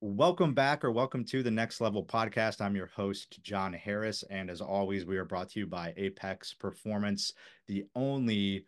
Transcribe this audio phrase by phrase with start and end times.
[0.00, 2.60] Welcome back or welcome to the Next Level podcast.
[2.60, 4.24] I'm your host, John Harris.
[4.30, 7.32] And as always, we are brought to you by Apex Performance,
[7.66, 8.66] the only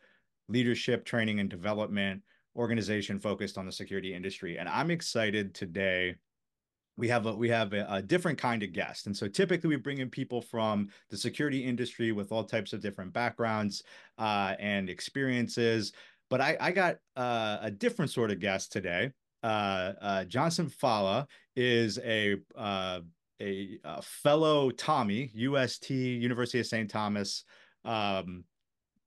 [0.49, 2.23] leadership training and development
[2.57, 4.59] organization focused on the security industry.
[4.59, 6.17] And I'm excited today.
[6.97, 9.77] We have a we have a, a, different kind of guest, and so typically we
[9.77, 13.83] bring in people from the security industry with all types of different backgrounds
[14.19, 15.93] uh, and experiences.
[16.31, 19.11] But I, I got uh, a different sort of guest today.
[19.43, 23.01] Uh, uh Johnson Fallah is a uh,
[23.41, 26.91] a, a, fellow Tommy, UST University of St.
[26.91, 27.45] Thomas
[27.85, 28.45] um,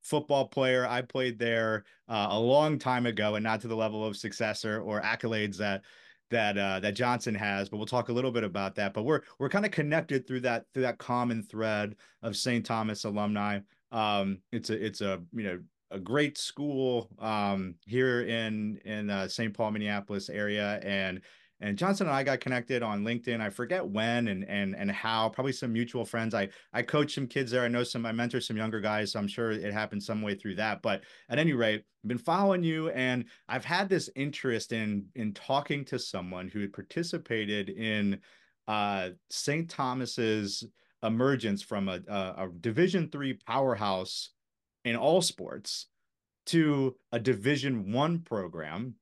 [0.02, 0.86] football player.
[0.86, 4.64] I played there uh, a long time ago, and not to the level of success
[4.64, 5.82] or, or accolades that
[6.30, 7.68] that uh, that Johnson has.
[7.68, 8.92] But we'll talk a little bit about that.
[8.92, 12.64] But we're we're kind of connected through that through that common thread of St.
[12.64, 13.60] Thomas alumni.
[13.92, 19.28] Um, it's a it's a you know a great school um, here in in uh,
[19.28, 19.54] St.
[19.54, 21.20] Paul, Minneapolis area, and
[21.60, 23.40] and Johnson and I got connected on LinkedIn.
[23.40, 25.28] I forget when and and and how.
[25.28, 26.34] Probably some mutual friends.
[26.34, 27.62] I I coach some kids there.
[27.62, 28.04] I know some.
[28.04, 29.12] I mentor some younger guys.
[29.12, 30.82] So I'm sure it happened some way through that.
[30.82, 35.32] But at any rate, I've been following you, and I've had this interest in in
[35.32, 38.18] talking to someone who had participated in
[38.66, 39.68] uh, St.
[39.68, 40.64] Thomas's
[41.02, 44.30] emergence from a, a, a Division three powerhouse
[44.84, 45.86] in all sports
[46.46, 48.96] to a Division one program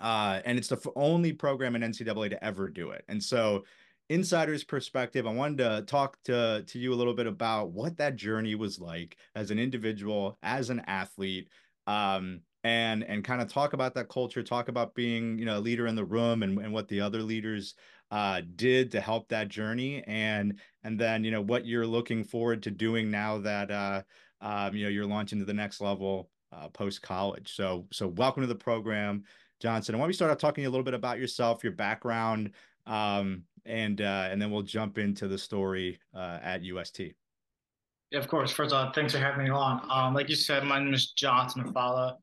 [0.00, 3.04] uh, and it's the only program in NCAA to ever do it.
[3.08, 3.64] And so,
[4.08, 8.16] insider's perspective, I wanted to talk to to you a little bit about what that
[8.16, 11.48] journey was like as an individual, as an athlete,
[11.86, 15.60] um, and and kind of talk about that culture, talk about being you know a
[15.60, 17.74] leader in the room, and and what the other leaders
[18.10, 22.62] uh, did to help that journey, and and then you know what you're looking forward
[22.62, 24.02] to doing now that uh,
[24.40, 27.54] um, you know you're launching to the next level uh, post college.
[27.54, 29.24] So so welcome to the program.
[29.60, 29.94] Johnson.
[29.94, 32.52] I want to start off talking a little bit about yourself, your background,
[32.86, 37.00] um, and uh, and then we'll jump into the story uh, at UST.
[38.10, 38.50] Yeah, of course.
[38.50, 39.86] First of all, thanks for having me on.
[39.88, 42.16] Um, like you said, my name is Johnson Fallah.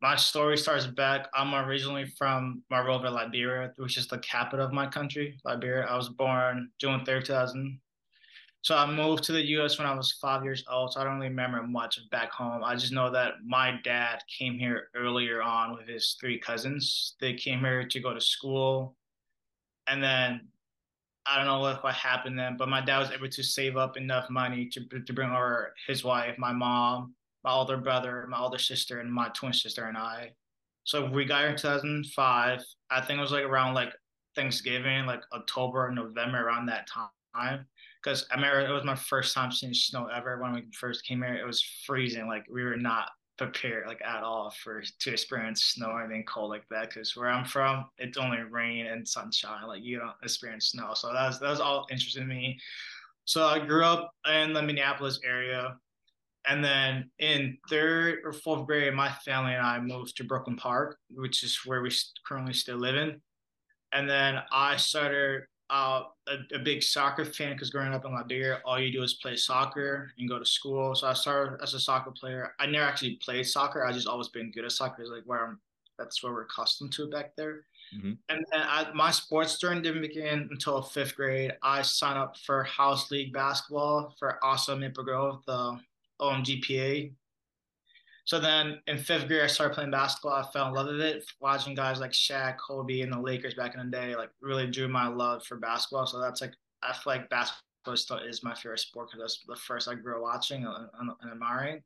[0.00, 1.26] My story starts back.
[1.34, 5.86] I'm originally from Monrovia, Liberia, which is the capital of my country, Liberia.
[5.86, 7.80] I was born June 3rd, 2000,
[8.62, 9.78] so I moved to the U.S.
[9.78, 10.92] when I was five years old.
[10.92, 12.64] So I don't really remember much back home.
[12.64, 17.14] I just know that my dad came here earlier on with his three cousins.
[17.20, 18.96] They came here to go to school,
[19.86, 20.48] and then
[21.24, 23.96] I don't know what, what happened then, but my dad was able to save up
[23.96, 27.14] enough money to to bring over his wife, my mom,
[27.44, 30.32] my older brother, my older sister, and my twin sister and I.
[30.82, 32.64] So we got here in 2005.
[32.90, 33.92] I think it was like around like
[34.34, 37.66] Thanksgiving, like October, November, around that time
[38.02, 41.34] because I it was my first time seeing snow ever when we first came here.
[41.34, 45.86] It was freezing, like we were not prepared like at all for to experience snow
[45.86, 46.90] or anything cold like that.
[46.90, 49.66] Because where I'm from, it's only rain and sunshine.
[49.66, 52.58] Like you don't experience snow, so that was that was all interesting to me.
[53.24, 55.76] So I grew up in the Minneapolis area.
[56.46, 60.96] And then in third or fourth grade, my family and I moved to Brooklyn Park,
[61.10, 61.90] which is where we
[62.26, 63.20] currently still live in.
[63.92, 68.60] And then I started uh, a, a, big soccer fan because growing up in Liberia,
[68.64, 70.94] all you do is play soccer and go to school.
[70.94, 72.54] So I started as a soccer player.
[72.58, 73.84] I never actually played soccer.
[73.84, 75.02] I just always been good at soccer.
[75.02, 75.60] It's like where I'm,
[75.98, 77.64] that's where we're accustomed to back there.
[77.94, 78.12] Mm-hmm.
[78.28, 81.52] And then I, my sports journey didn't begin until fifth grade.
[81.62, 85.78] I signed up for house league basketball for Osseo Maple Grove, the
[86.20, 87.12] OMGBA
[88.28, 90.34] so then in fifth grade, I started playing basketball.
[90.34, 91.24] I fell in love with it.
[91.40, 94.86] Watching guys like Shaq, Kobe, and the Lakers back in the day, like really drew
[94.86, 96.06] my love for basketball.
[96.06, 96.52] So that's like
[96.82, 100.16] I feel like basketball still is my favorite sport because that's the first I grew
[100.16, 101.82] up watching and, and admiring.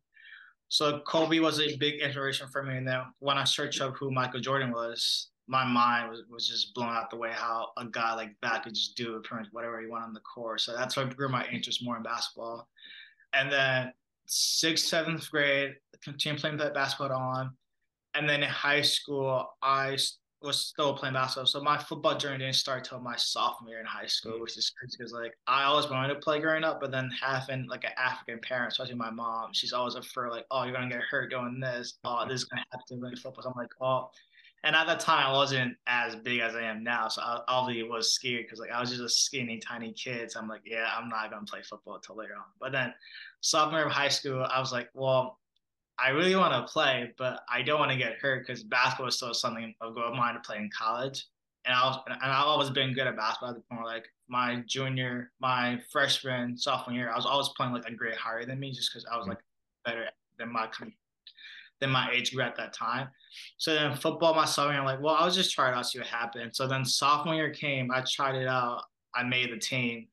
[0.67, 2.77] So Kobe was a big inspiration for me.
[2.77, 6.75] And then when I searched up who Michael Jordan was, my mind was, was just
[6.75, 9.81] blown out the way how a guy like that could just do pretty much whatever
[9.81, 10.61] he wanted on the court.
[10.61, 12.67] So that's what grew my interest more in basketball.
[13.33, 13.93] And then
[14.27, 17.51] sixth, seventh grade, continued playing basketball on.
[18.15, 19.97] And then in high school, I
[20.43, 21.47] was still playing basketball.
[21.47, 24.71] So my football journey didn't start till my sophomore year in high school, which is
[24.71, 27.93] crazy because like I always wanted to play growing up, but then having like an
[27.97, 31.61] African parent, especially my mom, she's always afraid like, oh, you're gonna get hurt doing
[31.61, 31.95] this.
[32.05, 33.43] Oh, this is gonna happen to football.
[33.43, 34.11] So I'm like, oh.
[34.65, 37.89] And at that time, I wasn't as big as I am now, so I obviously
[37.89, 40.31] was scared because like I was just a skinny, tiny kid.
[40.31, 42.45] So I'm like, yeah, I'm not gonna play football until later on.
[42.61, 42.95] But then
[43.43, 45.39] sophomore of high school, I was like, well,
[45.99, 49.17] I really want to play, but I don't want to get hurt because basketball is
[49.17, 51.27] still something of goal of mine to play in college.
[51.65, 54.07] And I was, and I've always been good at basketball at the point where like
[54.29, 58.59] my junior, my freshman, sophomore year, I was always playing like a grade higher than
[58.59, 59.39] me just because I was like
[59.85, 60.07] better
[60.39, 60.69] than my
[61.81, 63.09] than my age group at that time.
[63.59, 65.99] So then football my sophomore year, I'm like, well, I was just trying out, see
[65.99, 66.55] what happened.
[66.55, 68.85] So then sophomore year came, I tried it out,
[69.15, 70.07] I made the team.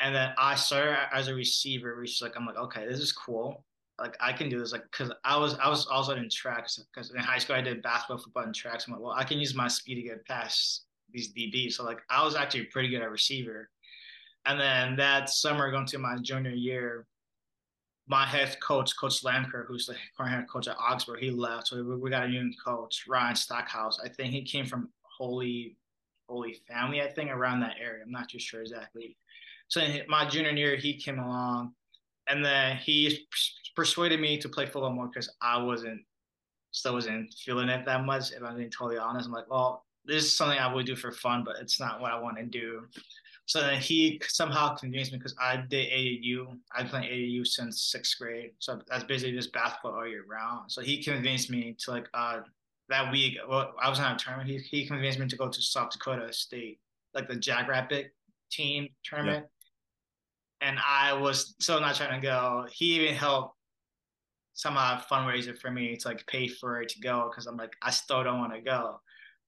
[0.00, 3.12] And then I started as a receiver, which is like, I'm like, okay, this is
[3.12, 3.64] cool.
[3.98, 7.10] Like I can do this, like, cause I was I was also in tracks because
[7.10, 8.86] in high school I did basketball, football, and tracks.
[8.86, 11.72] I'm like, well, I can use my speed to get past these DBs.
[11.74, 13.68] So like I was actually pretty good at receiver.
[14.46, 17.06] And then that summer, going to my junior year,
[18.08, 21.68] my head coach, Coach Lamker, who's the current head coach at Augsburg, he left.
[21.68, 24.00] So we, we got a new coach, Ryan Stockhouse.
[24.02, 25.76] I think he came from Holy
[26.28, 28.02] Holy Family, I think, around that area.
[28.04, 29.16] I'm not too sure exactly.
[29.70, 31.72] So in my junior year, he came along,
[32.28, 33.26] and then he
[33.74, 36.02] persuaded me to play football more because I wasn't
[36.72, 38.32] still wasn't feeling it that much.
[38.32, 41.12] If I'm being totally honest, I'm like, well, this is something I would do for
[41.12, 42.82] fun, but it's not what I want to do.
[43.46, 46.56] So then he somehow convinced me because I did AAU.
[46.76, 48.52] I played AAU since sixth grade.
[48.58, 50.70] So that's basically just basketball all year round.
[50.70, 52.40] So he convinced me to like uh
[52.88, 53.38] that week.
[53.48, 54.50] Well, I was on a tournament.
[54.50, 56.78] He he convinced me to go to South Dakota State,
[57.14, 58.12] like the Jackrabbit
[58.50, 59.46] team tournament.
[59.46, 59.59] Yeah.
[60.60, 62.66] And I was so not trying to go.
[62.70, 63.56] He even helped
[64.54, 67.90] somehow fundraiser for me to like pay for it to go because I'm like I
[67.90, 69.00] still don't want to go.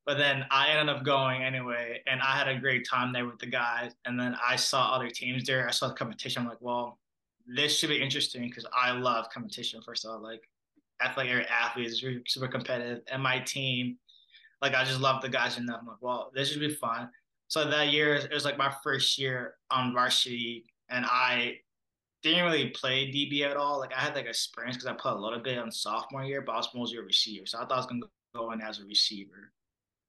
[0.05, 3.39] But then I ended up going anyway, and I had a great time there with
[3.39, 3.93] the guys.
[4.05, 5.69] And then I saw other teams there.
[5.69, 6.43] I saw the competition.
[6.43, 6.99] I'm like, well,
[7.47, 9.81] this should be interesting because I love competition.
[9.83, 10.43] First of all, like
[11.05, 13.97] athletic athletes, super, super competitive, and my team,
[14.61, 15.81] like I just love the guys enough.
[15.81, 17.09] I'm like, well, this should be fun.
[17.49, 21.57] So that year, it was like my first year on varsity, and I
[22.23, 23.79] didn't really play DB at all.
[23.79, 26.43] Like I had like a experience because I played a little bit on sophomore year,
[26.43, 27.47] but I was mostly a receiver.
[27.47, 28.03] So I thought I was gonna
[28.35, 29.53] go in as a receiver.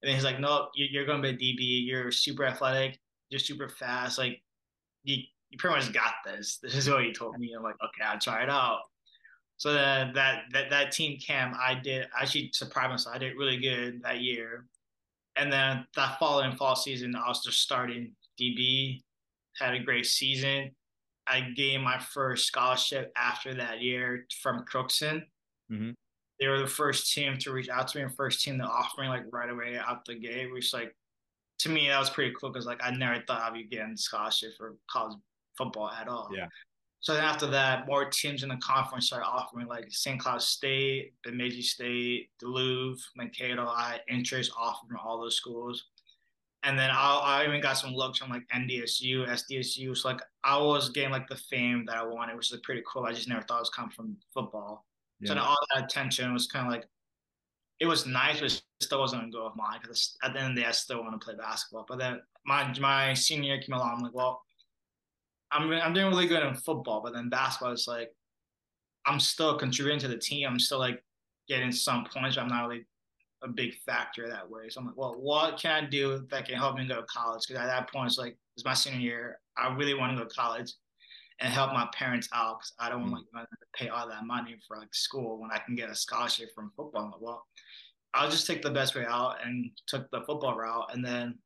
[0.03, 1.87] And then he's like, no, you're going to be a DB.
[1.87, 2.99] You're super athletic.
[3.29, 4.17] You're super fast.
[4.17, 4.41] Like,
[5.05, 5.17] you,
[5.49, 6.59] you pretty much got this.
[6.61, 7.53] This is what he told me.
[7.55, 8.81] I'm like, okay, I'll try it out.
[9.57, 13.15] So that that that, that team camp, I did actually surprised myself.
[13.15, 14.65] I did really good that year.
[15.37, 19.03] And then that following fall season, I was just starting DB.
[19.59, 20.71] Had a great season.
[21.27, 25.23] I gained my first scholarship after that year from Crookston.
[25.71, 25.91] Mm-hmm
[26.43, 29.01] they were the first team to reach out to me and first team to offer
[29.01, 30.95] me like right away out the gate, which like
[31.59, 34.51] to me that was pretty cool because like I never thought I'd be getting scholarship
[34.57, 35.17] for college
[35.57, 36.29] football at all.
[36.35, 36.47] Yeah.
[36.99, 40.19] So then after that, more teams in the conference started offering like St.
[40.19, 43.67] Cloud State, Bemidji State, Duluth, Mankato.
[43.67, 45.85] I had interest offered from all those schools.
[46.63, 49.95] And then I, I even got some looks from like NDSU, SDSU.
[49.97, 52.83] So like I was getting like the fame that I wanted, which is like, pretty
[52.87, 53.03] cool.
[53.03, 54.85] I just never thought it was coming from football.
[55.19, 55.33] Yeah.
[55.33, 56.87] So all that attention was kind of like,
[57.79, 60.51] it was nice, but it still wasn't a goal of mine because at the end
[60.51, 61.85] of the day, I still want to play basketball.
[61.87, 64.41] But then my my senior year came along, I'm like, well,
[65.51, 68.11] I'm I'm doing really good in football, but then basketball is like,
[69.05, 70.47] I'm still contributing to the team.
[70.47, 71.03] I'm still like
[71.49, 72.85] getting some points, but I'm not really
[73.43, 74.69] a big factor that way.
[74.69, 77.43] So I'm like, well, what can I do that can help me go to college?
[77.47, 79.39] Because at that point, it's like it's my senior year.
[79.57, 80.73] I really want to go to college
[81.39, 83.39] and help my parents out because I don't want mm.
[83.39, 86.49] like, to pay all that money for like school when I can get a scholarship
[86.55, 87.17] from football.
[87.19, 87.45] Well,
[88.13, 90.91] I'll just take the best way out and took the football route.
[90.93, 91.39] And then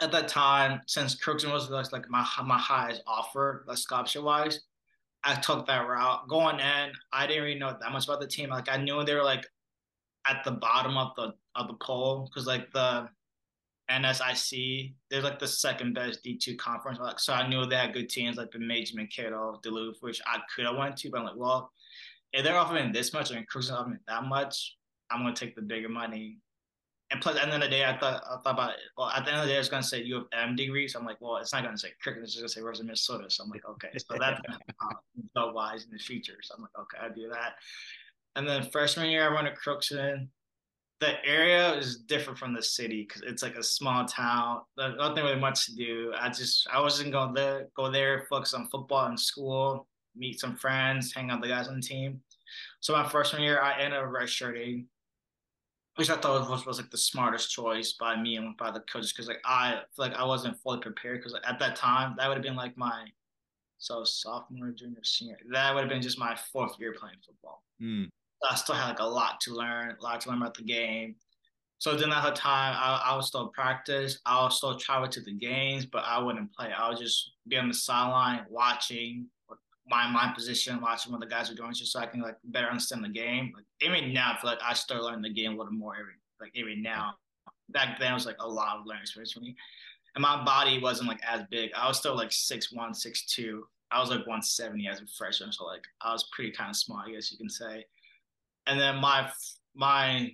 [0.00, 4.60] at that time, since Crookston was like my my highest offer, like scholarship wise,
[5.24, 6.28] I took that route.
[6.28, 8.50] Going in, I didn't really know that much about the team.
[8.50, 9.46] Like I knew they were like
[10.28, 13.08] at the bottom of the of the poll because like the
[13.90, 16.98] NSIC, they're like the second best D2 conference.
[16.98, 20.40] Like, so I knew they had good teams like the Bemidji, Mankato, Duluth, which I
[20.54, 21.70] could have went to, but I'm like, well,
[22.32, 24.76] if they're offering this much and Crookston offering that much,
[25.10, 26.38] I'm gonna take the bigger money.
[27.12, 28.80] And plus, at the end of the day, I thought I thought about it.
[28.98, 30.88] Well, at the end of the day, I was gonna say you have M degree,
[30.88, 33.30] so I'm like, well, it's not gonna say cricket, it's just gonna say where's Minnesota.
[33.30, 34.40] So I'm like, okay, so that's
[35.36, 36.38] gonna uh, wise in the future.
[36.42, 37.54] So I'm like, okay, I do that.
[38.36, 40.28] And then freshman year, I went to Crookston
[41.00, 44.60] the area is different from the city because it's like a small town.
[44.76, 46.12] There's nothing really much to do.
[46.18, 50.56] I just I wasn't going to go there, focus on football and school, meet some
[50.56, 52.20] friends, hang out with the guys on the team.
[52.80, 54.86] So my freshman year, I ended up redshirting,
[55.96, 59.12] which I thought was, was like the smartest choice by me and by the coaches
[59.12, 62.44] because like I like I wasn't fully prepared because at that time that would have
[62.44, 63.06] been like my
[63.78, 65.36] so sophomore, junior, senior.
[65.52, 67.62] That would have been just my fourth year playing football.
[67.82, 68.08] Mm.
[68.48, 71.16] I still had like a lot to learn, a lot to learn about the game.
[71.78, 74.18] So during that whole time, I, I would still practice.
[74.24, 76.70] I would still travel to the games, but I wouldn't play.
[76.76, 79.26] I would just be on the sideline watching
[79.88, 82.66] my my position, watching what the guys are doing, just so I can like better
[82.66, 83.52] understand the game.
[83.54, 86.14] Like even now, I feel like I start learning the game a little more every
[86.40, 87.14] like even now.
[87.68, 89.54] Back then, it was like a lot of learning experience for me,
[90.14, 91.70] and my body wasn't like as big.
[91.76, 93.66] I was still like six one, six two.
[93.92, 97.04] I was like 170 as a freshman, so like I was pretty kind of small,
[97.06, 97.84] I guess you can say.
[98.66, 99.30] And then my
[99.74, 100.30] my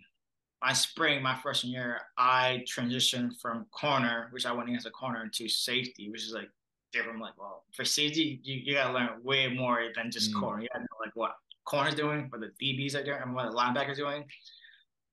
[0.63, 5.29] my spring, my freshman year, I transitioned from corner, which I went against a corner,
[5.29, 6.49] to safety, which is like
[6.93, 7.21] different.
[7.21, 10.41] Like, well, for safety, you, you gotta learn way more than just mm.
[10.41, 10.63] corner.
[10.63, 11.33] You gotta know like what
[11.65, 14.25] corner's doing, what the DBs are doing, and what the linebackers doing.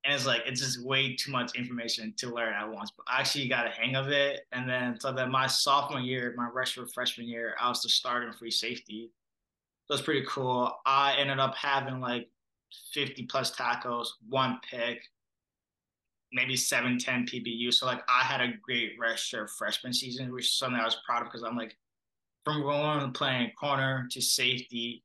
[0.06, 2.92] And it's like it's just way too much information to learn at once.
[2.96, 4.42] But I actually got a hang of it.
[4.52, 8.32] And then so then my sophomore year, my freshman freshman year, I was the starting
[8.34, 9.12] free safety.
[9.88, 10.72] So it's pretty cool.
[10.86, 12.30] I ended up having like
[12.94, 15.02] 50 plus tackles, one pick,
[16.32, 17.74] maybe 7, 10 PBU.
[17.74, 21.22] So like I had a great redshirt freshman season, which is something I was proud
[21.22, 21.76] of because I'm like
[22.46, 25.04] from going and playing corner to safety.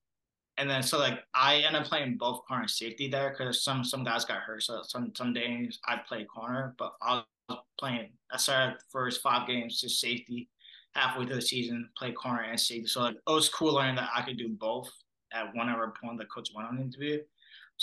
[0.57, 3.85] And then so like I end up playing both corner and safety there because some
[3.85, 4.63] some guys got hurt.
[4.63, 9.49] So some some days I played corner, but I was playing I started first five
[9.49, 10.49] games to safety
[10.95, 12.87] halfway through the season, play corner and safety.
[12.87, 14.91] So like it was cool learning that I could do both
[15.33, 17.21] at whatever point the coach went on interview.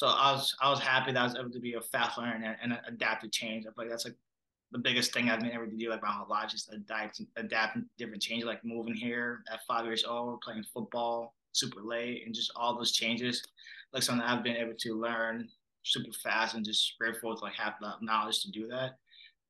[0.02, 2.58] So I was I was happy that I was able to be a fast learner
[2.60, 3.68] and, and adapt to change.
[3.68, 4.16] I feel like that's like
[4.72, 7.78] the biggest thing I've been able to do like my whole life, just adapt adapt
[8.00, 12.52] different changes, like moving here at five years old, playing football super late, and just
[12.56, 13.44] all those changes,
[13.94, 15.48] like something I've been able to learn
[15.84, 18.98] super fast and just grateful to like have the knowledge to do that.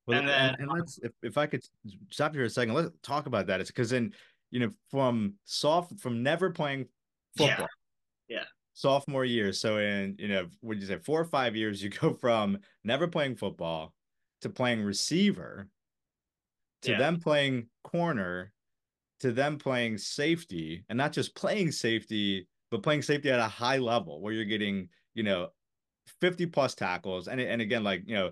[0.05, 1.63] Well, and then and, and let's if, if I could
[2.09, 3.61] stop you for a second, let's talk about that.
[3.61, 4.11] It's because then
[4.49, 6.87] you know from soft from never playing
[7.37, 7.69] football.
[8.27, 8.39] Yeah.
[8.39, 8.43] yeah
[8.73, 9.53] sophomore year.
[9.53, 13.07] So in you know, would you say four or five years, you go from never
[13.07, 13.93] playing football
[14.41, 15.67] to playing receiver
[16.81, 16.97] to yeah.
[16.97, 18.51] them playing corner
[19.19, 23.77] to them playing safety and not just playing safety but playing safety at a high
[23.77, 25.49] level where you're getting you know
[26.19, 28.31] 50 plus tackles and and again like you know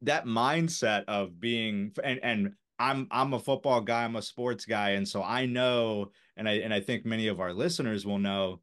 [0.00, 4.90] that mindset of being and and I'm I'm a football guy I'm a sports guy
[4.90, 8.60] and so I know and I and I think many of our listeners will know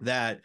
[0.00, 0.40] that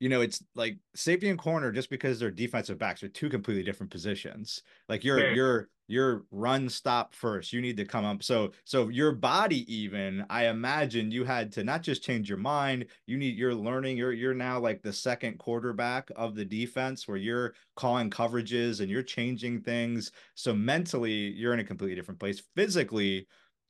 [0.00, 3.62] you know it's like safety and corner just because they're defensive backs are two completely
[3.62, 4.62] different positions.
[4.88, 5.34] Like you're yeah.
[5.34, 7.52] you're you're run stop first.
[7.52, 8.22] You need to come up.
[8.22, 12.86] So so your body even i imagine you had to not just change your mind
[13.06, 17.16] you need you're learning you're you're now like the second quarterback of the defense where
[17.16, 20.12] you're calling coverages and you're changing things.
[20.34, 22.42] So mentally you're in a completely different place.
[22.54, 23.26] Physically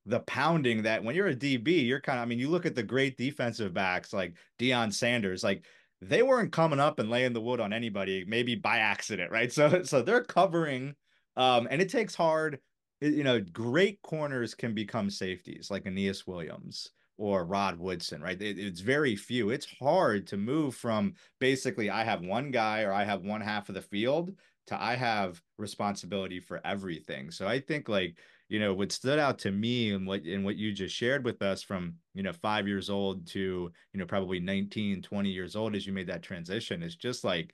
[0.08, 2.74] the pounding that when you're a DB, you're kind of, I mean, you look at
[2.74, 5.64] the great defensive backs like Deion Sanders, like
[6.00, 9.52] they weren't coming up and laying the wood on anybody, maybe by accident, right?
[9.58, 10.94] So, so they're covering,
[11.36, 12.58] um, and it takes hard,
[13.00, 18.40] you know, great corners can become safeties like Aeneas Williams or Rod Woodson, right?
[18.40, 19.50] It, it's very few.
[19.50, 23.68] It's hard to move from basically I have one guy or I have one half
[23.68, 24.30] of the field
[24.68, 27.30] to I have responsibility for everything.
[27.30, 28.16] So I think like
[28.48, 31.42] you know what stood out to me and what and what you just shared with
[31.42, 35.74] us from you know five years old to you know probably 19 20 years old
[35.74, 37.52] as you made that transition is just like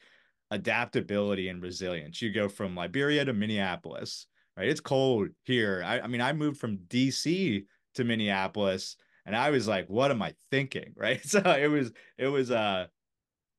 [0.51, 2.23] adaptability and resilience.
[2.23, 4.69] You go from liberia to minneapolis right?
[4.69, 5.83] It's cold here.
[5.85, 8.97] I, I mean i moved from dc to minneapolis
[9.27, 11.25] and i was like what am i thinking right?
[11.25, 12.87] So it was it was uh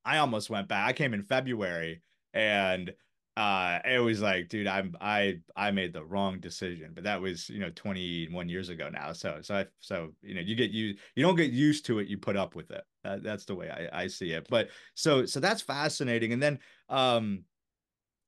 [0.05, 0.87] i almost went back.
[0.87, 2.01] I came in february
[2.33, 2.93] and
[3.37, 7.49] uh it was like dude i'm i i made the wrong decision but that was
[7.49, 10.95] you know 21 years ago now so so I, so you know you get you
[11.15, 12.83] you don't get used to it you put up with it.
[13.03, 16.59] That, that's the way I, I see it but so so that's fascinating and then
[16.87, 17.43] um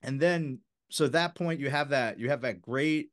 [0.04, 0.60] and then
[0.90, 3.10] so at that point you have that you have that great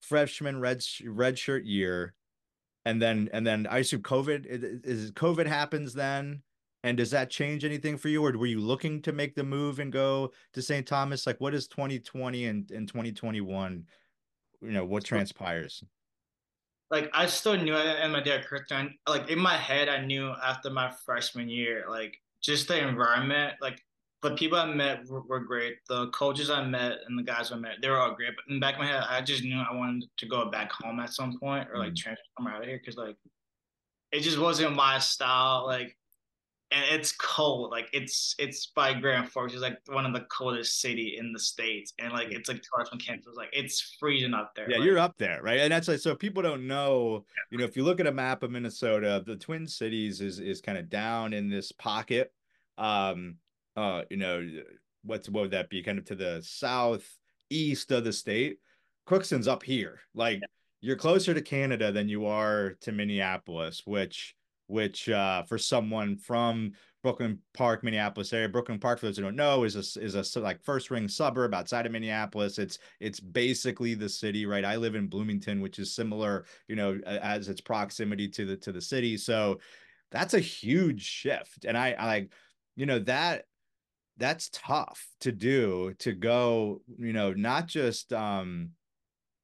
[0.00, 2.14] freshman red red shirt year
[2.84, 4.44] and then and then i assume covid
[4.84, 6.42] is covid happens then
[6.84, 9.80] and does that change anything for you, or were you looking to make the move
[9.80, 10.86] and go to St.
[10.86, 11.26] Thomas?
[11.26, 13.84] Like, what is 2020 and, and 2021?
[14.60, 15.82] You know, what transpires?
[16.90, 18.94] Like, I still knew it in my dad curriculum.
[19.08, 23.82] Like, in my head, I knew after my freshman year, like, just the environment, like,
[24.22, 25.76] the people I met were, were, great.
[25.88, 28.30] The coaches I met and the guys I met, they were all great.
[28.34, 30.72] But in the back of my head, I just knew I wanted to go back
[30.72, 31.96] home at some point or like mm.
[31.96, 33.16] transfer out of here because like
[34.10, 35.64] it just wasn't my style.
[35.66, 35.96] Like
[36.70, 37.70] and it's cold.
[37.70, 39.54] Like it's it's by Grand Forks.
[39.54, 42.90] It's like one of the coldest city in the states, and like it's like towards
[43.04, 43.34] Kansas.
[43.36, 44.70] Like it's freezing up there.
[44.70, 45.60] Yeah, like, you're up there, right?
[45.60, 47.24] And that's like so people don't know.
[47.50, 50.60] You know, if you look at a map of Minnesota, the Twin Cities is is
[50.60, 52.32] kind of down in this pocket.
[52.76, 53.36] Um,
[53.74, 54.46] uh, you know,
[55.04, 55.82] what's what would that be?
[55.82, 58.58] Kind of to the southeast of the state.
[59.06, 60.00] Crookston's up here.
[60.14, 60.46] Like yeah.
[60.82, 64.34] you're closer to Canada than you are to Minneapolis, which
[64.68, 66.72] which uh, for someone from
[67.02, 70.40] Brooklyn Park, Minneapolis area, Brooklyn Park, for those who don't know, is a is a
[70.40, 72.58] like first ring suburb outside of Minneapolis.
[72.58, 74.64] It's it's basically the city, right?
[74.64, 78.72] I live in Bloomington, which is similar, you know, as its proximity to the to
[78.72, 79.16] the city.
[79.16, 79.58] So
[80.10, 82.32] that's a huge shift, and I I like,
[82.76, 83.44] you know, that
[84.18, 88.70] that's tough to do to go, you know, not just um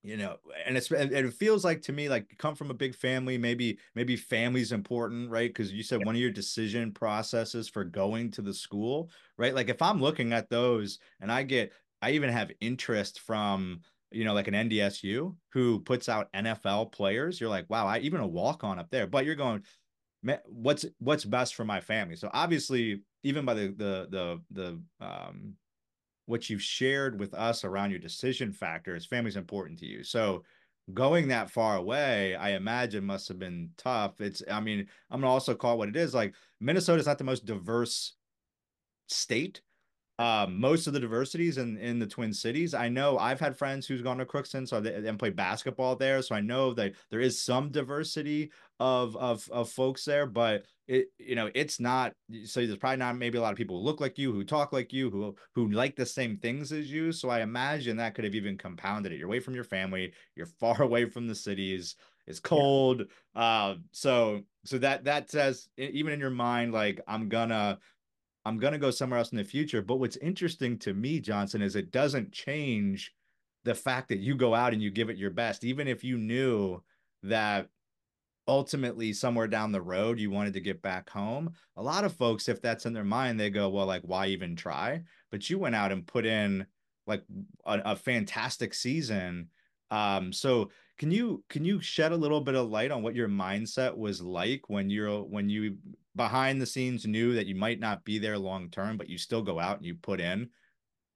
[0.04, 2.94] you know and it's and it feels like to me like come from a big
[2.94, 5.48] family maybe maybe family's important right?
[5.48, 9.54] Because you said one of your decision processes for going to the school right?
[9.54, 13.80] Like if i'm looking at those and i get i even have interest from
[14.10, 18.20] you know like an ndsu who puts out nfl players you're like wow i even
[18.20, 19.06] a walk on up there.
[19.06, 19.62] But you're going
[20.46, 22.16] what's what's best for my family?
[22.16, 25.54] So obviously even by the the the the um
[26.26, 30.02] what you've shared with us around your decision factors, family's important to you.
[30.04, 30.42] So
[30.92, 34.20] going that far away, I imagine must have been tough.
[34.20, 36.14] It's, I mean, I'm gonna also call it what it is.
[36.14, 38.14] Like Minnesota's not the most diverse
[39.08, 39.60] state
[40.18, 42.72] um, most of the diversities in in the Twin Cities.
[42.72, 46.22] I know I've had friends who's gone to Crookston, so they, and played basketball there.
[46.22, 51.08] So I know that there is some diversity of of of folks there, but it
[51.18, 52.12] you know it's not.
[52.44, 54.72] So there's probably not maybe a lot of people who look like you, who talk
[54.72, 57.10] like you, who who like the same things as you.
[57.10, 59.18] So I imagine that could have even compounded it.
[59.18, 60.12] You're away from your family.
[60.36, 61.96] You're far away from the cities.
[62.26, 63.02] It's cold.
[63.34, 63.42] Yeah.
[63.42, 67.78] Uh, so so that that says even in your mind, like I'm gonna
[68.44, 69.82] I'm going to go somewhere else in the future.
[69.82, 73.12] But what's interesting to me, Johnson, is it doesn't change
[73.64, 76.18] the fact that you go out and you give it your best, even if you
[76.18, 76.82] knew
[77.22, 77.68] that
[78.46, 81.54] ultimately somewhere down the road you wanted to get back home.
[81.76, 84.54] A lot of folks, if that's in their mind, they go, well, like, why even
[84.54, 85.02] try?
[85.30, 86.66] But you went out and put in
[87.06, 87.22] like
[87.64, 89.48] a, a fantastic season.
[89.90, 93.28] Um, so can you can you shed a little bit of light on what your
[93.28, 95.76] mindset was like when you're when you
[96.16, 99.42] behind the scenes knew that you might not be there long term, but you still
[99.42, 100.48] go out and you put in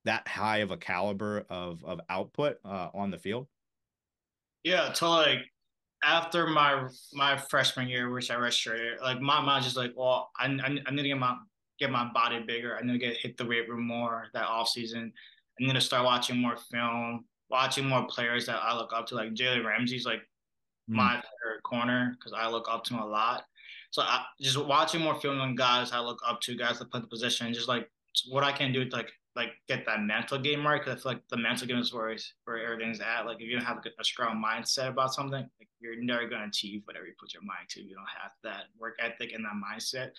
[0.05, 3.47] that high of a caliber of of output uh, on the field?
[4.65, 5.45] Yeah, to like
[6.03, 10.47] after my my freshman year, which I redshirted, like my mind just like, well, I,
[10.47, 11.37] I, I need to get my
[11.79, 12.77] get my body bigger.
[12.77, 15.13] I need to get hit the weight room more that off season.
[15.61, 19.15] I need to start watching more film, watching more players that I look up to.
[19.15, 20.21] Like Jalen Ramsey's like
[20.91, 20.97] mm.
[20.97, 23.45] my favorite corner because I look up to him a lot.
[23.91, 27.01] So I, just watching more film on guys I look up to, guys that play
[27.01, 27.91] the position, just like
[28.29, 30.81] what I can do to like like get that mental game right.
[30.81, 33.25] Because I feel like the mental game is where where everything's at.
[33.25, 36.43] Like if you don't have a, a strong mindset about something, like you're never going
[36.43, 37.83] to achieve whatever you put your mind to.
[37.83, 40.11] You don't have that work ethic and that mindset.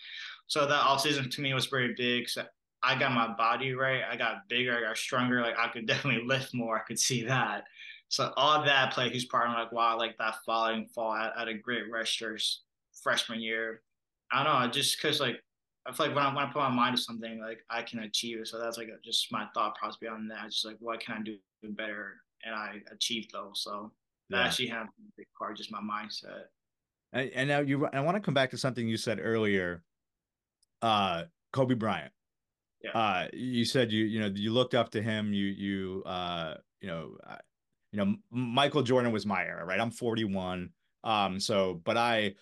[0.48, 2.30] So that off season to me was very big.
[2.30, 2.44] So
[2.82, 4.04] I got my body right.
[4.10, 4.78] I got bigger.
[4.78, 5.42] I got stronger.
[5.42, 6.78] Like I could definitely lift more.
[6.78, 7.66] I could see that.
[8.08, 11.48] So all that play, he's part of like wow, like that following fall at, at
[11.48, 12.62] a great resters
[13.04, 13.82] freshman year.
[14.32, 15.42] I don't know, just because like
[15.86, 18.00] I feel like when I when I put my mind to something, like I can
[18.00, 18.48] achieve it.
[18.48, 20.50] So that's like just my thought process beyond that.
[20.50, 21.38] Just like what can I do
[21.72, 23.62] better, and I achieved those.
[23.64, 23.92] So
[24.30, 24.46] that yeah.
[24.46, 26.46] actually had a big part, just my mindset.
[27.12, 29.84] And, and now you, I want to come back to something you said earlier.
[30.82, 32.12] Uh, Kobe Bryant.
[32.84, 32.92] Yeah.
[32.92, 35.34] Uh, you said you you know you looked up to him.
[35.34, 37.38] You you uh you know uh,
[37.92, 39.80] you know Michael Jordan was my era, right?
[39.80, 40.70] I'm 41.
[41.04, 42.36] Um, so but I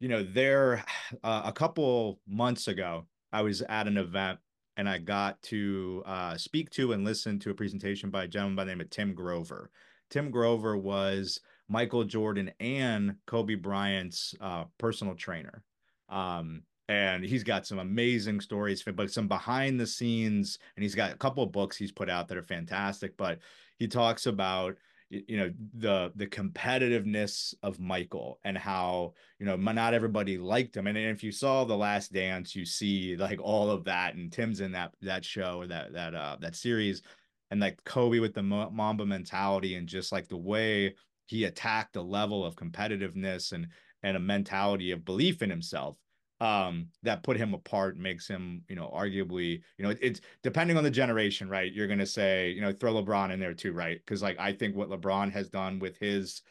[0.00, 0.84] you know, there
[1.22, 4.40] uh, a couple months ago, I was at an event
[4.76, 8.56] and I got to uh, speak to and listen to a presentation by a gentleman
[8.56, 9.70] by the name of Tim Grover.
[10.08, 15.62] Tim Grover was Michael Jordan and Kobe Bryant's uh, personal trainer.
[16.08, 21.12] Um, and he's got some amazing stories, but some behind the scenes, and he's got
[21.12, 23.16] a couple of books he's put out that are fantastic.
[23.16, 23.38] But
[23.78, 24.76] he talks about
[25.08, 30.86] you know the the competitiveness of Michael and how you know not everybody liked him
[30.86, 34.60] and if you saw the last dance you see like all of that and Tim's
[34.60, 37.02] in that that show or that that uh that series
[37.50, 40.94] and like Kobe with the Mamba mentality and just like the way
[41.26, 43.66] he attacked a level of competitiveness and
[44.04, 45.96] and a mentality of belief in himself
[46.40, 50.84] um, that put him apart makes him, you know, arguably, you know, it's depending on
[50.84, 51.72] the generation, right?
[51.72, 53.98] You're gonna say, you know, throw LeBron in there too, right?
[53.98, 56.42] Because like I think what LeBron has done with his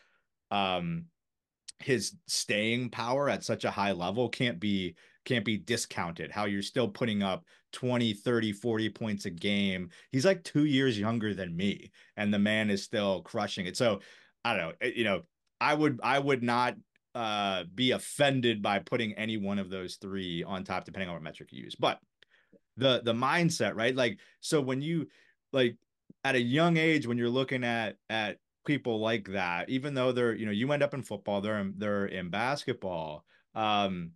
[0.51, 1.05] um
[1.79, 6.61] his staying power at such a high level can't be can't be discounted how you're
[6.61, 11.55] still putting up 20 30 40 points a game he's like 2 years younger than
[11.55, 13.99] me and the man is still crushing it so
[14.43, 15.21] i don't know you know
[15.61, 16.75] i would i would not
[17.15, 21.23] uh, be offended by putting any one of those three on top, depending on what
[21.23, 21.75] metric you use.
[21.75, 21.99] But
[22.77, 23.95] the the mindset, right?
[23.95, 25.07] Like, so when you
[25.51, 25.77] like
[26.23, 30.33] at a young age, when you're looking at at people like that, even though they're,
[30.33, 33.25] you know, you end up in football, they're in, they're in basketball.
[33.55, 34.11] Um,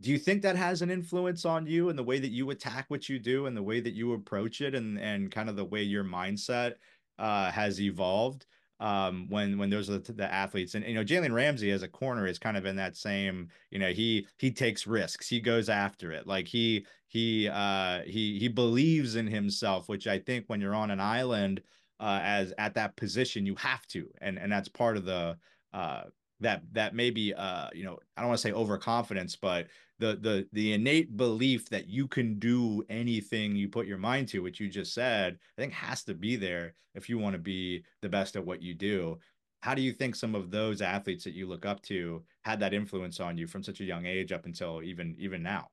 [0.00, 2.84] do you think that has an influence on you and the way that you attack
[2.88, 5.64] what you do and the way that you approach it and and kind of the
[5.64, 6.74] way your mindset
[7.18, 8.46] uh, has evolved?
[8.80, 10.74] Um, when when those are the, the athletes.
[10.74, 13.48] And you know, Jalen Ramsey as a corner is kind of in that same.
[13.70, 15.28] You know, he he takes risks.
[15.28, 16.26] He goes after it.
[16.26, 20.90] Like he he uh, he he believes in himself, which I think when you're on
[20.90, 21.62] an island
[22.00, 25.36] uh, as at that position, you have to, and and that's part of the
[25.72, 26.04] uh,
[26.40, 29.66] that that maybe uh you know I don't want to say overconfidence, but
[29.98, 34.42] the the the innate belief that you can do anything you put your mind to,
[34.42, 37.84] which you just said, I think has to be there if you want to be
[38.02, 39.18] the best at what you do.
[39.60, 42.74] How do you think some of those athletes that you look up to had that
[42.74, 45.68] influence on you from such a young age up until even even now?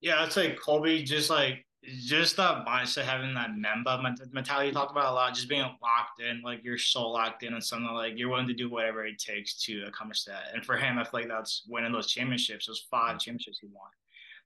[0.00, 4.92] Yeah, I'd say Kobe just like just that mindset, having that Mamba mentality you talked
[4.92, 8.14] about a lot, just being locked in, like you're so locked in on something, like
[8.16, 10.52] you're willing to do whatever it takes to accomplish that.
[10.54, 13.18] And for him, I feel like that's winning those championships, those five mm-hmm.
[13.18, 13.88] championships he won.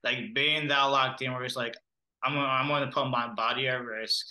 [0.03, 1.75] Like being that locked in, where it's like,
[2.23, 4.25] I'm gonna, I'm going to put my body at risk,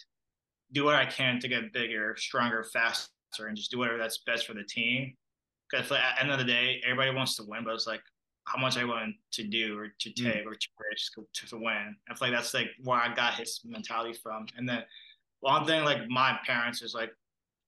[0.73, 3.09] do what I can to get bigger, stronger, faster,
[3.46, 5.14] and just do whatever that's best for the team.
[5.70, 8.03] Because at the end of the day, everybody wants to win, but it's like
[8.44, 10.24] how much I want to do or to hmm.
[10.24, 10.46] take mm.
[10.46, 11.96] or to risk to, to win.
[12.09, 14.46] I feel like that's like where I got his mentality from.
[14.57, 14.83] And then
[15.40, 17.11] one thing, like my parents is like,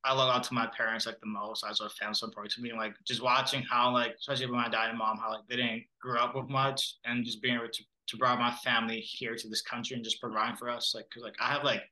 [0.04, 2.72] I look out to my parents like the most as a family support to me.
[2.72, 5.84] Like just watching how like, especially with my dad and mom, how like they didn't
[6.00, 9.48] grow up with much and just being able to, to bring my family here to
[9.48, 10.92] this country and just provide for us.
[10.94, 11.82] Like, cause like I have like,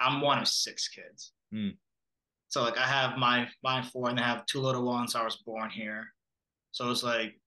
[0.00, 1.32] I'm one of six kids.
[1.54, 1.76] Mm.
[2.48, 5.14] So like I have my my four and I have two little ones.
[5.14, 6.06] I was born here.
[6.72, 7.38] So it's like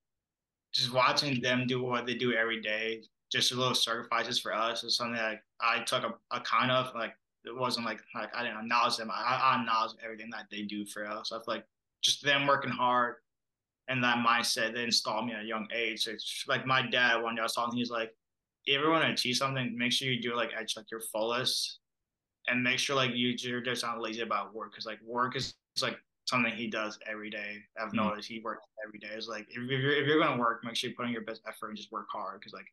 [0.80, 4.96] just watching them do what they do every day, just little sacrifices for us is
[4.96, 7.14] something that I took a, a kind of like
[7.46, 9.12] it wasn't like like I didn't acknowledge them.
[9.12, 11.32] I, I acknowledge everything that they do for us.
[11.32, 11.66] I feel like
[12.02, 13.16] just them working hard
[13.88, 16.04] and that mindset they installed me at a young age.
[16.04, 18.14] So it's like my dad one day I was talking, he's like,
[18.66, 21.80] if you want to achieve something, make sure you do like at like your fullest
[22.48, 25.56] and make sure like you you're just not lazy about work because like work is
[25.82, 25.98] like
[26.30, 27.58] something he does every day.
[27.80, 27.98] I've mm-hmm.
[27.98, 29.10] noticed he works every day.
[29.14, 31.24] It's like if, if you're if you're gonna work, make sure you put in your
[31.24, 32.40] best effort and just work hard.
[32.40, 32.68] Because like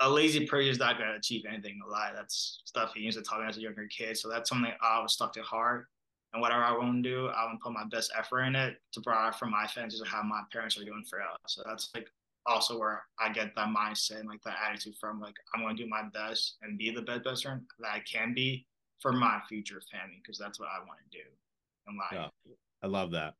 [0.00, 2.12] a lazy person is not gonna achieve anything in life.
[2.14, 4.16] That's stuff he used to tell me as a younger kid.
[4.16, 5.86] So that's something I was stuck to heart.
[6.32, 8.78] And whatever I want to do, I want to put my best effort in it
[8.92, 11.36] to provide for my fans and how my parents are doing for us.
[11.46, 12.08] So that's like
[12.46, 15.20] also where I get that mindset and like that attitude from.
[15.20, 18.00] Like I'm going to do my best and be the best best friend that I
[18.10, 18.66] can be
[19.00, 21.24] for my future family because that's what I want to do
[21.88, 22.30] in life.
[22.82, 23.34] I love that.